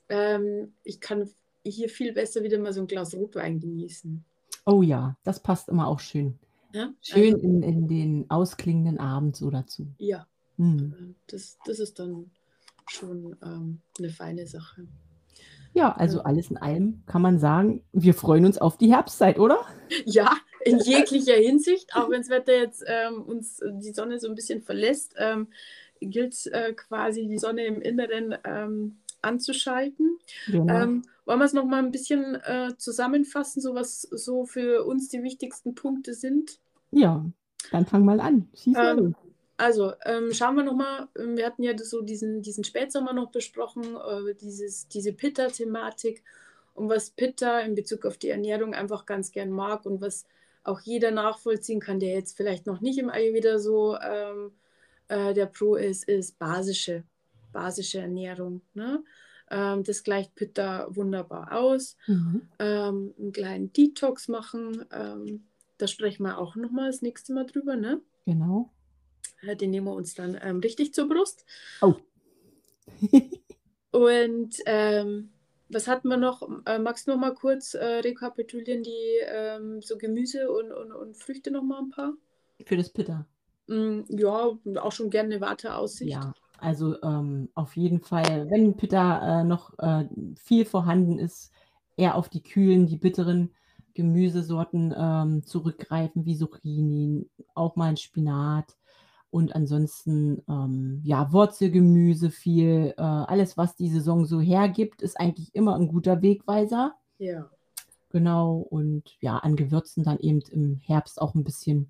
[0.08, 1.30] Ähm, ich kann
[1.66, 4.24] hier viel besser wieder mal so ein Glas Rotwein genießen.
[4.66, 6.40] Oh ja, das passt immer auch schön.
[6.74, 6.94] Ja?
[7.02, 9.88] Schön also, in, in den ausklingenden Abend so dazu.
[9.98, 11.16] Ja, hm.
[11.28, 12.32] das, das ist dann
[12.90, 14.88] schon ähm, eine feine Sache.
[15.78, 19.60] Ja, also alles in allem kann man sagen, wir freuen uns auf die Herbstzeit, oder?
[20.06, 21.96] Ja, in jeglicher Hinsicht.
[21.96, 25.50] Auch wenn das Wetter jetzt ähm, uns die Sonne so ein bisschen verlässt, ähm,
[26.02, 30.18] gilt äh, quasi die Sonne im Inneren ähm, anzuschalten.
[30.48, 30.74] Genau.
[30.74, 35.22] Ähm, wollen wir es nochmal ein bisschen äh, zusammenfassen, so was so für uns die
[35.22, 36.58] wichtigsten Punkte sind?
[36.90, 37.24] Ja,
[37.70, 38.50] dann fang mal an.
[38.56, 39.16] Schieß mal ähm,
[39.58, 41.08] also, ähm, schauen wir nochmal.
[41.18, 46.24] Ähm, wir hatten ja so diesen, diesen Spätsommer noch besprochen, äh, dieses, diese Pitta-Thematik
[46.76, 50.26] und was Pitta in Bezug auf die Ernährung einfach ganz gern mag und was
[50.64, 54.52] auch jeder nachvollziehen kann, der jetzt vielleicht noch nicht im Ayurveda so ähm,
[55.08, 57.04] äh, der Pro ist, ist basische,
[57.52, 58.62] basische Ernährung.
[58.76, 59.04] Ne?
[59.50, 61.98] Ähm, das gleicht Pitta wunderbar aus.
[62.06, 62.42] Mhm.
[62.60, 64.86] Ähm, einen kleinen Detox machen.
[64.92, 65.48] Ähm,
[65.80, 67.76] da sprechen wir auch nochmal das nächste Mal drüber.
[67.76, 68.02] Ne?
[68.26, 68.70] Genau.
[69.44, 71.46] Den nehmen wir uns dann ähm, richtig zur Brust.
[71.82, 71.96] Oh.
[73.92, 75.30] und ähm,
[75.70, 76.48] was hatten wir noch?
[76.66, 81.18] Äh, magst du noch mal kurz äh, rekapitulieren, die ähm, so Gemüse und, und, und
[81.18, 82.14] Früchte noch mal ein paar?
[82.66, 83.28] Für das Pitter.
[83.68, 86.12] Mm, ja, auch schon gerne eine Warteaussicht.
[86.12, 90.06] Ja, also ähm, auf jeden Fall, wenn Pitter äh, noch äh,
[90.42, 91.52] viel vorhanden ist,
[91.98, 93.54] eher auf die kühlen, die bitteren
[93.94, 98.78] Gemüsesorten ähm, zurückgreifen, wie Zucchini, auch mal ein Spinat
[99.30, 102.94] und ansonsten, ähm, ja, Wurzelgemüse viel.
[102.98, 106.94] Äh, alles, was die Saison so hergibt, ist eigentlich immer ein guter Wegweiser.
[107.18, 107.50] Ja.
[108.10, 108.58] Genau.
[108.58, 111.90] Und ja, an Gewürzen dann eben im Herbst auch ein bisschen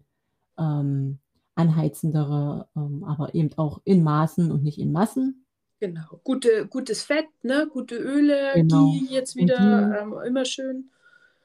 [0.57, 1.19] ähm,
[1.55, 5.45] anheizendere, ähm, aber eben auch in Maßen und nicht in Massen.
[5.79, 6.19] Genau.
[6.23, 7.67] Gute, gutes Fett, ne?
[7.71, 8.91] gute Öle, Genau.
[8.91, 10.89] die jetzt wieder die, ähm, immer schön.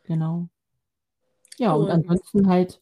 [0.04, 0.48] genau.
[1.58, 2.80] Ja, und Und ansonsten halt,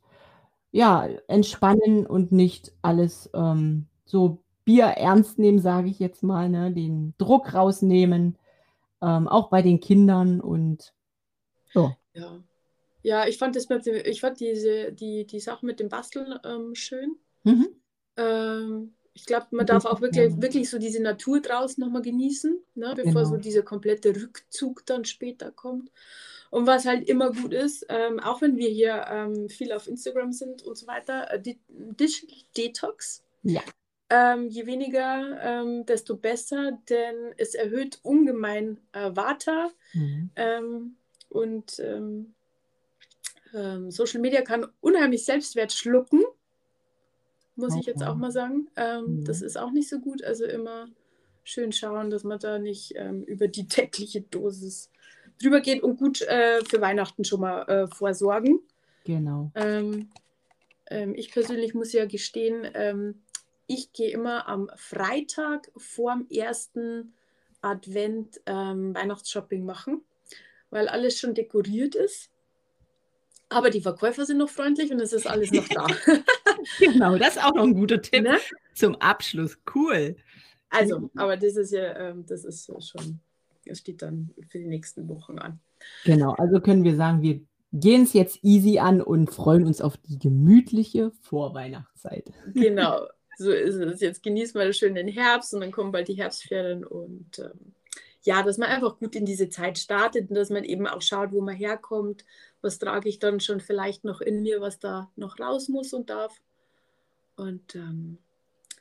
[0.73, 6.73] ja, entspannen und nicht alles ähm, so bierernst nehmen, sage ich jetzt mal, ne?
[6.73, 8.39] Den Druck rausnehmen,
[9.03, 10.95] ähm, auch bei den Kindern und
[11.75, 11.97] ja.
[12.15, 12.41] ja.
[13.03, 16.39] Ja, ich fand das mit dem, ich fand diese, die, die Sache mit dem Basteln
[16.45, 17.17] ähm, schön.
[17.45, 17.69] Mhm.
[18.17, 22.93] Ähm, ich glaube, man darf auch wirklich, wirklich so diese Natur draußen nochmal genießen, ne,
[22.95, 23.43] bevor so Genau.
[23.43, 25.91] dieser komplette Rückzug dann später kommt.
[26.51, 30.33] Und was halt immer gut ist, ähm, auch wenn wir hier ähm, viel auf Instagram
[30.33, 33.23] sind und so weiter, äh, Digital Detox.
[33.45, 33.63] Ja.
[34.11, 39.71] Ähm, je weniger, ähm, desto besser, denn es erhöht ungemein äh, Vata.
[39.93, 40.31] Mhm.
[40.35, 40.97] Ähm,
[41.29, 42.35] und ähm,
[43.91, 46.23] Social Media kann unheimlich Selbstwert schlucken,
[47.55, 48.21] muss ich jetzt auch Okay.
[48.21, 48.69] mal sagen.
[48.77, 49.47] Ähm, das Mhm.
[49.47, 50.23] ist auch nicht so gut.
[50.25, 50.89] Also immer
[51.45, 52.95] schön schauen, dass man da nicht
[53.27, 54.91] über die tägliche Dosis
[55.43, 58.61] drüber geht und gut äh, für Weihnachten schon mal äh, vorsorgen.
[59.05, 59.51] Genau.
[59.55, 60.11] Ähm,
[60.91, 63.23] ähm, ich persönlich muss ja gestehen, ähm,
[63.67, 67.15] ich gehe immer am Freitag vorm ersten
[67.63, 70.03] Advent ähm, Weihnachtsshopping machen,
[70.71, 72.31] weil alles schon dekoriert ist.
[73.49, 75.87] Aber die Verkäufer sind noch freundlich und es ist alles noch da.
[76.79, 78.39] Genau, das ist auch noch ein guter Tipp ne?
[78.75, 79.59] zum Abschluss.
[79.75, 80.17] Cool.
[80.69, 83.19] Also, aber das ist ja, ähm, das ist ja schon,
[83.75, 85.61] steht dann für die nächsten Wochen an.
[86.05, 87.41] Genau, also können wir sagen, wir
[87.73, 92.31] gehen es jetzt easy an und freuen uns auf die gemütliche Vorweihnachtszeit.
[92.55, 93.07] Genau,
[93.39, 94.01] so ist es.
[94.01, 97.75] Jetzt genießen wir schön den Herbst und dann kommen bald die Herbstferien und ähm,
[98.23, 101.33] ja, dass man einfach gut in diese Zeit startet und dass man eben auch schaut,
[101.33, 102.25] wo man herkommt,
[102.61, 106.11] was trage ich dann schon vielleicht noch in mir, was da noch raus muss und
[106.11, 106.41] darf.
[107.37, 108.19] Und ähm,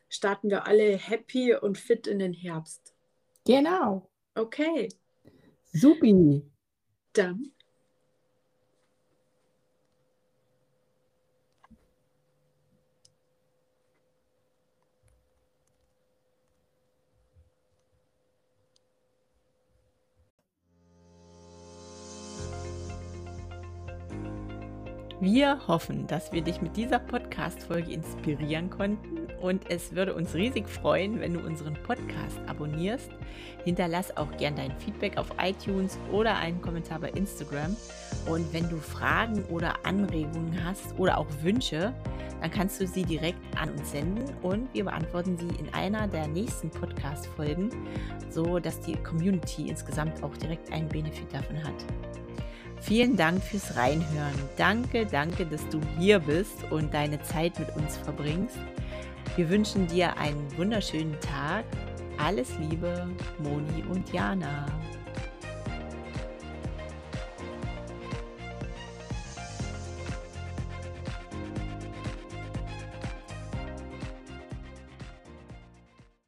[0.09, 2.93] starten wir alle happy und fit in den Herbst.
[3.45, 4.08] Genau.
[4.39, 4.87] Okay,
[5.73, 6.41] Supi.
[7.11, 7.51] dann
[25.21, 30.69] Wir hoffen, dass wir dich mit dieser Podcast-Folge inspirieren konnten und es würde uns riesig
[30.69, 33.09] freuen, wenn du unseren Podcast abonnierst.
[33.65, 37.75] Hinterlass auch gern dein Feedback auf iTunes oder einen Kommentar bei Instagram.
[38.29, 41.93] Und wenn du Fragen oder Anregungen hast oder auch Wünsche,
[42.39, 46.29] dann kannst du sie direkt an uns senden und wir beantworten sie in einer der
[46.29, 47.71] nächsten Podcast-Folgen,
[48.29, 51.85] so dass die Community insgesamt auch direkt einen Benefit davon hat.
[52.81, 54.33] Vielen Dank fürs Reinhören.
[54.57, 58.57] Danke, danke, dass du hier bist und deine Zeit mit uns verbringst.
[59.35, 61.65] Wir wünschen dir einen wunderschönen Tag.
[62.17, 63.07] Alles Liebe,
[63.37, 64.65] Moni und Jana.